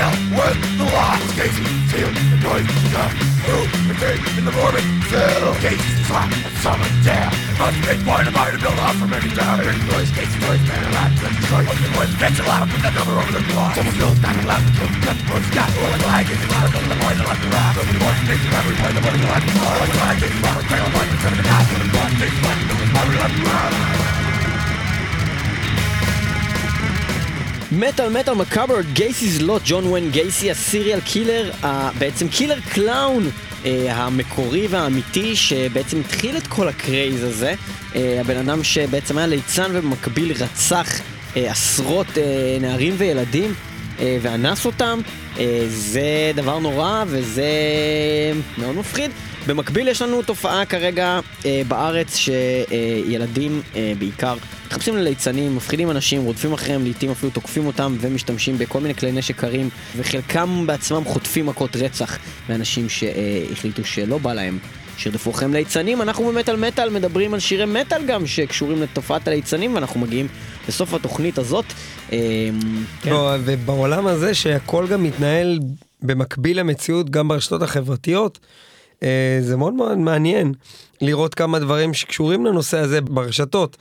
deal 0.00 0.12
with 0.32 0.56
the 0.80 0.86
law. 0.88 1.12
Casey 1.36 1.64
sealed 1.92 2.16
the 2.16 2.38
noise, 2.40 2.68
the 2.88 3.04
food, 3.44 3.68
the 3.84 3.94
in 4.38 4.44
the 4.48 4.54
morbid 4.56 4.86
cell. 5.12 5.52
Gates, 5.60 5.84
the 5.98 6.04
slap, 6.08 6.32
and 6.32 6.56
summon 6.64 6.92
dare. 7.04 7.28
Must 7.60 7.76
make 7.84 8.00
one 8.08 8.24
of 8.24 8.32
mine 8.32 8.52
to 8.56 8.60
build 8.60 8.80
up 8.80 8.96
from 8.96 9.12
any 9.12 9.28
time. 9.36 9.60
Every 9.60 9.76
noise, 9.92 10.10
gates, 10.16 10.32
the 10.32 10.40
noise, 10.48 10.64
man, 10.64 10.80
allowed 10.88 11.12
to 11.20 11.26
destroy. 11.36 11.62
Only 11.68 11.90
one 12.00 12.10
gets 12.16 12.40
put 12.40 12.80
that 12.80 12.94
number 12.96 13.14
over 13.20 13.32
the 13.36 13.44
clock. 13.52 13.76
Someone 13.76 13.96
feels 14.00 14.18
not 14.24 14.36
allowed 14.40 14.64
to 14.64 14.72
kill, 14.72 14.88
the 14.88 15.24
bones, 15.28 15.48
got 15.52 15.68
all 15.68 15.90
the 15.92 16.00
lag, 16.08 16.24
it's 16.32 16.44
allowed 16.48 16.72
to 16.72 16.80
the 16.80 16.96
point, 16.96 17.18
to 18.40 18.48
every 18.56 18.76
point, 18.80 18.94
the 18.96 19.02
money, 19.04 19.20
allowed 19.20 19.44
to 19.44 19.52
it's 20.24 20.36
the 20.40 21.44
and 21.76 21.80
the 21.84 21.88
one, 22.00 22.12
things, 22.16 22.38
like 22.40 22.56
the 22.56 22.66
number, 22.72 23.16
to. 23.36 24.19
מטאל 27.72 28.08
מטאל 28.08 28.34
Macabre, 28.34 28.74
Gacy's 28.94 29.42
Lot, 29.42 29.62
ג'ון 29.64 29.84
ווין 29.84 30.10
גייסי, 30.10 30.50
ה 30.50 30.57
serial 30.57 31.00
killer, 31.00 31.50
בעצם 31.98 32.28
killer 32.28 32.60
clown 32.72 33.30
אה, 33.64 33.94
המקורי 33.96 34.66
והאמיתי 34.66 35.36
שבעצם 35.36 36.00
התחיל 36.00 36.36
את 36.36 36.46
כל 36.46 36.68
ה 36.68 36.77
craze 36.77 37.24
הזה. 37.24 37.54
אה, 37.96 38.20
הבן 38.20 38.36
אדם 38.36 38.64
שבעצם 38.64 39.18
היה 39.18 39.26
ליצן 39.26 39.70
ובמקביל 39.72 40.32
רצח 40.32 41.00
אה, 41.36 41.50
עשרות 41.50 42.06
נערים 42.60 42.94
וילדים 42.98 43.54
ואנס 44.22 44.66
אותם. 44.66 45.00
זה 45.68 46.32
דבר 46.34 46.58
נורא 46.58 47.04
וזה 47.06 47.52
מאוד 48.58 48.76
מפחיד. 48.76 49.10
במקביל 49.46 49.88
יש 49.88 50.02
לנו 50.02 50.22
תופעה 50.22 50.64
כרגע 50.64 51.20
בארץ 51.68 52.16
שילדים 52.16 53.62
בעיקר 53.98 54.36
מחפשים 54.70 54.96
לליצנים, 54.96 55.56
מפחידים 55.56 55.90
אנשים, 55.90 56.24
רודפים 56.24 56.52
אחריהם, 56.52 56.82
לעיתים 56.82 57.10
אפילו 57.10 57.32
תוקפים 57.32 57.66
אותם 57.66 57.96
ומשתמשים 58.00 58.58
בכל 58.58 58.80
מיני 58.80 58.94
כלי 58.94 59.12
נשק 59.12 59.36
קרים 59.36 59.68
וחלקם 59.96 60.64
בעצמם 60.66 61.04
חוטפים 61.04 61.46
מכות 61.46 61.76
רצח 61.76 62.18
לאנשים 62.48 62.88
שהחליטו 62.88 63.84
שלא 63.84 64.18
בא 64.18 64.32
להם 64.32 64.58
שירדפו 64.96 65.30
אחריהם 65.30 65.52
ליצנים, 65.52 66.02
אנחנו 66.02 66.24
במטאל 66.24 66.56
מטאל 66.56 66.90
מדברים 66.90 67.34
על 67.34 67.40
שירי 67.40 67.64
מטאל 67.64 68.06
גם 68.06 68.26
שקשורים 68.26 68.82
לתופעת 68.82 69.28
הליצנים, 69.28 69.74
ואנחנו 69.74 70.00
מגיעים 70.00 70.28
לסוף 70.68 70.94
התוכנית 70.94 71.38
הזאת. 71.38 71.64
אה, 72.12 72.18
כן. 73.02 73.10
לא, 73.10 73.34
ובעולם 73.44 74.06
הזה 74.06 74.34
שהכל 74.34 74.86
גם 74.86 75.02
מתנהל 75.02 75.58
במקביל 76.02 76.60
למציאות 76.60 77.10
גם 77.10 77.28
ברשתות 77.28 77.62
החברתיות, 77.62 78.38
אה, 79.02 79.38
זה 79.40 79.56
מאוד 79.56 79.74
מאוד 79.74 79.98
מעניין 79.98 80.52
לראות 81.00 81.34
כמה 81.34 81.58
דברים 81.58 81.94
שקשורים 81.94 82.46
לנושא 82.46 82.78
הזה 82.78 83.00
ברשתות. 83.00 83.76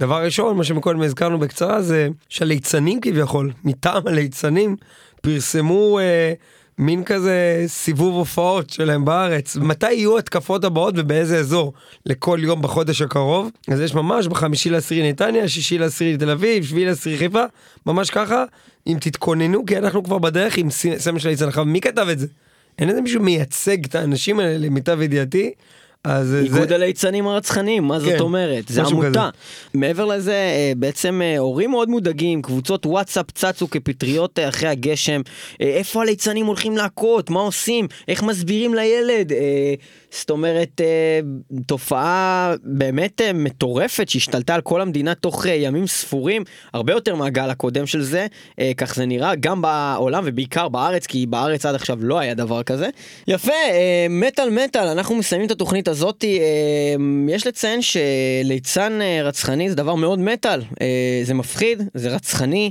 דבר 0.00 0.24
ראשון, 0.24 0.56
מה 0.56 0.64
שמקודם 0.64 1.02
הזכרנו 1.02 1.38
בקצרה, 1.38 1.82
זה 1.82 2.08
שהליצנים 2.28 3.00
כביכול, 3.00 3.52
מטעם 3.64 4.06
הליצנים, 4.06 4.76
פרסמו 5.22 5.98
אה, 5.98 6.32
מין 6.78 7.04
כזה 7.04 7.64
סיבוב 7.66 8.14
הופעות 8.14 8.70
שלהם 8.70 9.04
בארץ. 9.04 9.56
מתי 9.56 9.92
יהיו 9.92 10.18
התקפות 10.18 10.64
הבאות 10.64 10.94
ובאיזה 10.96 11.38
אזור 11.38 11.72
לכל 12.06 12.38
יום 12.42 12.62
בחודש 12.62 13.02
הקרוב? 13.02 13.50
אז 13.68 13.80
יש 13.80 13.94
ממש 13.94 14.26
בחמישי 14.26 14.70
לעשירי 14.70 15.10
נתניה, 15.10 15.48
שישי 15.48 15.78
לעשירי 15.78 16.16
תל 16.16 16.30
אביב, 16.30 16.64
שביעי 16.64 16.86
לעשירי 16.86 17.18
חיפה, 17.18 17.44
ממש 17.86 18.10
ככה. 18.10 18.44
אם 18.86 18.96
תתכוננו, 19.00 19.66
כי 19.66 19.78
אנחנו 19.78 20.04
כבר 20.04 20.18
בדרך 20.18 20.56
עם 20.56 20.70
סמל 20.70 21.18
של 21.18 21.28
הליצן. 21.28 21.48
עכשיו, 21.48 21.64
מי 21.64 21.80
כתב 21.80 22.06
את 22.08 22.18
זה? 22.18 22.26
אין 22.78 22.88
איזה 22.90 23.00
מישהו 23.00 23.22
מייצג 23.22 23.84
את 23.84 23.94
האנשים 23.94 24.40
האלה 24.40 24.58
למיטב 24.58 25.00
ידיעתי. 25.00 25.52
אז 26.04 26.34
אה, 26.34 26.40
איגוד 26.40 26.68
זה... 26.68 26.74
הליצנים 26.74 27.26
הרצחניים, 27.26 27.84
מה 27.84 28.00
זאת 28.00 28.08
כן, 28.12 28.20
אומרת? 28.20 28.68
זה 28.68 28.82
עמותה. 28.82 29.08
כזה. 29.08 29.20
מעבר 29.74 30.04
לזה, 30.04 30.32
אה, 30.32 30.72
בעצם 30.76 31.20
אה, 31.24 31.38
הורים 31.38 31.70
מאוד 31.70 31.88
מודאגים, 31.88 32.42
קבוצות 32.42 32.86
וואטסאפ 32.86 33.30
צצו 33.30 33.70
כפטריות 33.70 34.38
אה, 34.38 34.48
אחרי 34.48 34.68
הגשם. 34.68 35.20
אה, 35.60 35.66
איפה 35.66 36.02
הליצנים 36.02 36.46
הולכים 36.46 36.76
להכות? 36.76 37.30
מה 37.30 37.40
עושים? 37.40 37.88
איך 38.08 38.22
מסבירים 38.22 38.74
לילד? 38.74 39.32
זאת 40.14 40.30
אומרת, 40.30 40.80
אה, 40.80 41.20
תופעה 41.66 42.54
באמת 42.62 43.20
אה, 43.20 43.32
מטורפת 43.32 44.08
שהשתלטה 44.08 44.54
על 44.54 44.60
כל 44.60 44.80
המדינה 44.80 45.14
תוך 45.14 45.46
אה, 45.46 45.54
ימים 45.54 45.86
ספורים, 45.86 46.44
הרבה 46.72 46.92
יותר 46.92 47.14
מהגל 47.14 47.50
הקודם 47.50 47.86
של 47.86 48.02
זה, 48.02 48.26
כך 48.76 48.94
זה 48.94 49.06
נראה, 49.06 49.34
גם 49.34 49.62
בעולם 49.62 50.22
ובעיקר 50.26 50.68
בארץ, 50.68 51.06
כי 51.06 51.26
בארץ 51.26 51.66
עד 51.66 51.74
עכשיו 51.74 51.98
לא 52.00 52.18
היה 52.18 52.34
דבר 52.34 52.62
כזה. 52.62 52.88
יפה, 53.28 53.52
מטאל 54.10 54.50
מטאל, 54.50 54.88
אנחנו 54.88 55.14
מסיימים 55.14 55.46
את 55.46 55.50
התוכנית 55.50 55.88
הזאת. 55.88 56.24
יש 57.28 57.46
לציין 57.46 57.80
שליצן 57.82 58.98
רצחני 59.24 59.70
זה 59.70 59.76
דבר 59.76 59.94
מאוד 59.94 60.18
מטאל, 60.18 60.60
זה 61.24 61.34
מפחיד, 61.34 61.82
זה 61.94 62.08
רצחני, 62.08 62.70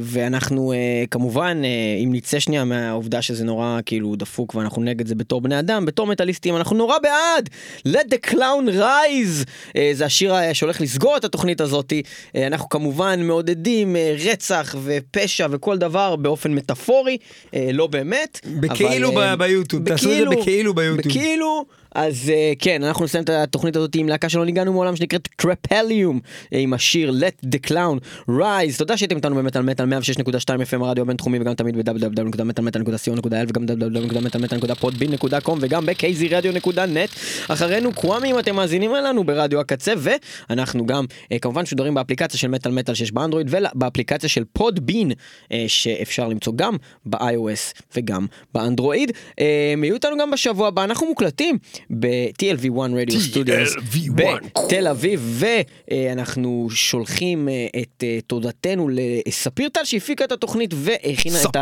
ואנחנו 0.00 0.72
כמובן, 1.10 1.62
אם 2.04 2.08
נצא 2.12 2.40
שנייה 2.40 2.64
מהעובדה 2.64 3.22
שזה 3.22 3.44
נורא 3.44 3.80
כאילו 3.86 4.16
דפוק 4.16 4.54
ואנחנו 4.54 4.82
נגד 4.82 5.06
זה 5.06 5.14
בתור 5.14 5.40
בני 5.40 5.58
אדם, 5.58 5.86
בתור 5.86 6.06
מטאליסטים 6.06 6.45
אנחנו 6.54 6.76
נורא 6.76 6.98
בעד! 6.98 7.48
Let 7.88 8.06
the 8.14 8.30
clown 8.30 8.80
rise! 8.80 9.44
אה, 9.76 9.90
זה 9.92 10.04
השיר 10.04 10.34
אה, 10.34 10.54
שהולך 10.54 10.80
לסגור 10.80 11.16
את 11.16 11.24
התוכנית 11.24 11.60
הזאת. 11.60 11.92
אה, 12.36 12.46
אנחנו 12.46 12.68
כמובן 12.68 13.22
מעודדים 13.22 13.96
אה, 13.96 14.14
רצח 14.30 14.74
ופשע 14.84 15.46
וכל 15.50 15.78
דבר 15.78 16.16
באופן 16.16 16.54
מטאפורי, 16.54 17.16
אה, 17.54 17.68
לא 17.72 17.86
באמת. 17.86 18.40
בכאילו 18.60 19.08
אבל, 19.12 19.34
ב- 19.34 19.38
ביוטיוב, 19.38 19.88
תעשו 19.88 20.12
את 20.12 20.16
זה 20.16 20.24
בכאילו 20.24 20.74
ביוטיוב. 20.74 21.08
בכאילו, 21.08 21.64
אז 21.94 22.30
אה, 22.34 22.52
כן, 22.58 22.82
אנחנו 22.82 23.04
נסיים 23.04 23.24
את 23.24 23.30
התוכנית 23.30 23.76
הזאת 23.76 23.94
עם 23.94 24.08
להקה 24.08 24.28
שלא 24.28 24.44
ניגענו 24.44 24.72
מעולם 24.72 24.96
שנקראת 24.96 25.28
טרפליום, 25.36 26.20
אה, 26.52 26.58
עם 26.58 26.74
השיר 26.74 27.10
Let 27.10 27.46
the 27.46 27.70
Clown 27.70 28.28
Rise. 28.30 28.78
תודה 28.78 28.96
שהייתם 28.96 29.16
איתנו 29.16 29.36
במטאל 29.36 29.62
מטאל 29.62 29.86
106.2 29.86 30.28
FM 30.70 30.84
הרדיו 30.84 31.02
הבינתחומי 31.02 31.38
וגם 31.38 31.54
תמיד 31.54 31.76
ב-www.מטאלמטאל.co.il 31.76 33.48
וגם 33.48 33.64
www.מטאלמטאל.podbean.com 33.66 35.56
וגם 35.60 35.86
ב-kzradio.net. 35.86 37.16
אחרינו 37.48 37.94
קוואמי 37.94 38.30
אם 38.30 38.38
אתם 38.38 38.56
מאזינים 38.56 38.94
אלינו 38.94 39.24
ברדיו 39.24 39.60
הקצה 39.60 39.92
ואנחנו 39.98 40.86
גם 40.86 41.04
אה, 41.32 41.38
כמובן 41.38 41.62
משודרים 41.62 41.94
באפליקציה 41.94 42.40
של 42.40 42.48
מטאל 42.48 42.72
מטאל 42.72 42.94
שיש 42.94 43.12
באנדרואיד 43.12 43.46
ובאפליקציה 43.50 44.28
של 44.28 44.44
פודבין 44.52 45.12
אה, 45.52 45.64
שאפשר 45.68 46.28
למצוא 46.28 46.52
גם 46.56 46.76
ב-iOS 47.06 47.82
וגם 47.96 48.26
באנדרואיד. 48.54 49.12
אה, 49.40 49.74
יהיו 49.82 49.94
איתנו 49.94 50.16
גם 50.20 50.30
בשבוע 50.30 50.68
הבא, 50.68 50.84
אנחנו 50.84 51.06
מוקלטים 51.06 51.58
ב-TLV1 51.90 52.94
רדיו 52.96 53.20
סטודיוס 53.20 53.74
בתל 54.14 54.88
אביב 54.88 55.42
ואנחנו 55.90 56.68
שולחים 56.70 57.48
אה, 57.48 57.66
את 57.82 58.04
אה, 58.04 58.18
תודתנו 58.26 58.88
לספיר 58.92 59.68
טל 59.68 59.84
שהפיקה 59.84 60.24
את 60.24 60.32
התוכנית 60.32 60.70
והכינה 60.74 61.38
את. 61.42 61.56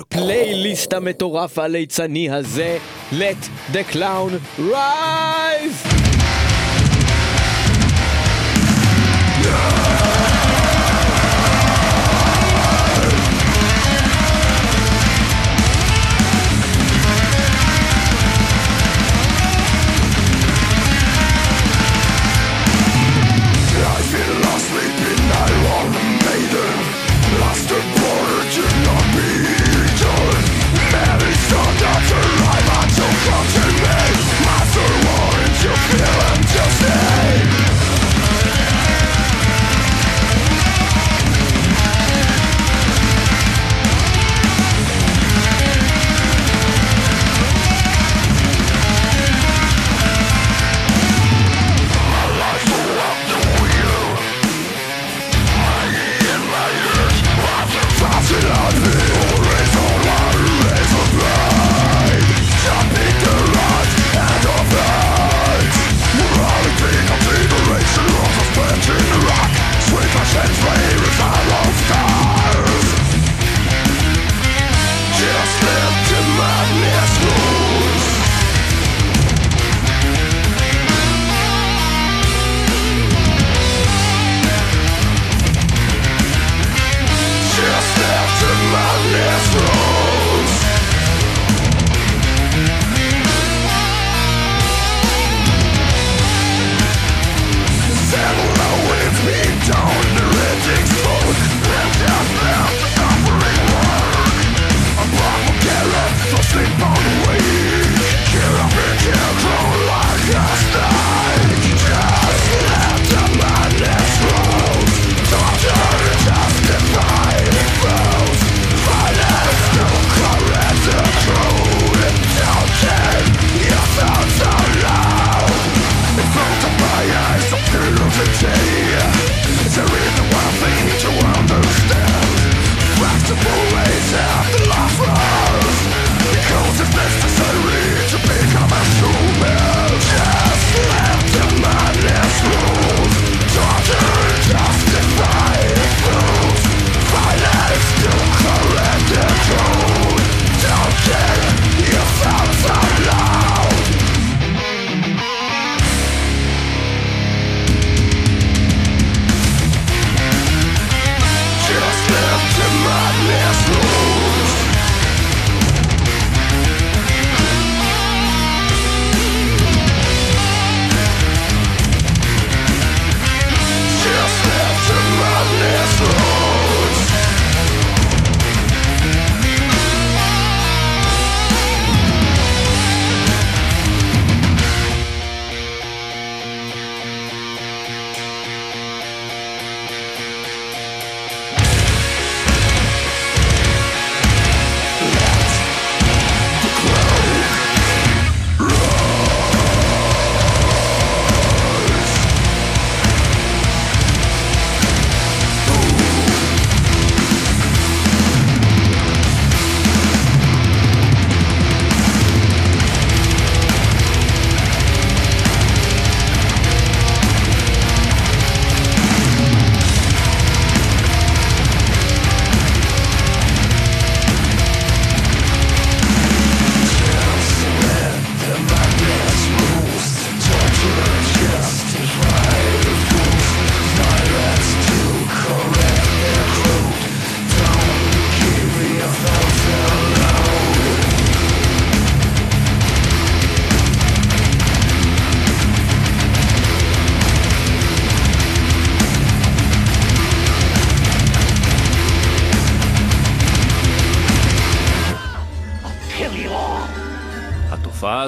הפלייליסט 0.00 0.92
המטורף 0.92 1.58
הליצני 1.58 2.30
הזה 2.30 2.78
Let 3.12 3.72
the 3.72 3.94
Clown 3.94 4.60
Rise! 4.60 6.06
Down 9.42 9.85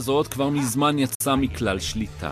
הזאת 0.08 0.26
כבר 0.26 0.48
מזמן 0.48 0.98
יצאה 0.98 1.36
מכלל 1.36 1.78
שליטה. 1.78 2.30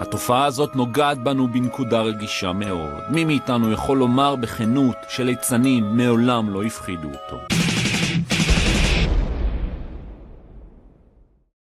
התופעה 0.00 0.44
הזאת 0.44 0.76
נוגעת 0.76 1.18
בנו 1.18 1.48
בנקודה 1.52 2.00
רגישה 2.00 2.52
מאוד. 2.52 3.02
מי 3.10 3.24
מאיתנו 3.24 3.72
יכול 3.72 3.98
לומר 3.98 4.36
בכנות 4.36 4.96
שליצנים 5.08 5.96
מעולם 5.96 6.50
לא 6.50 6.62
הפחידו 6.62 7.08
אותו? 7.08 7.65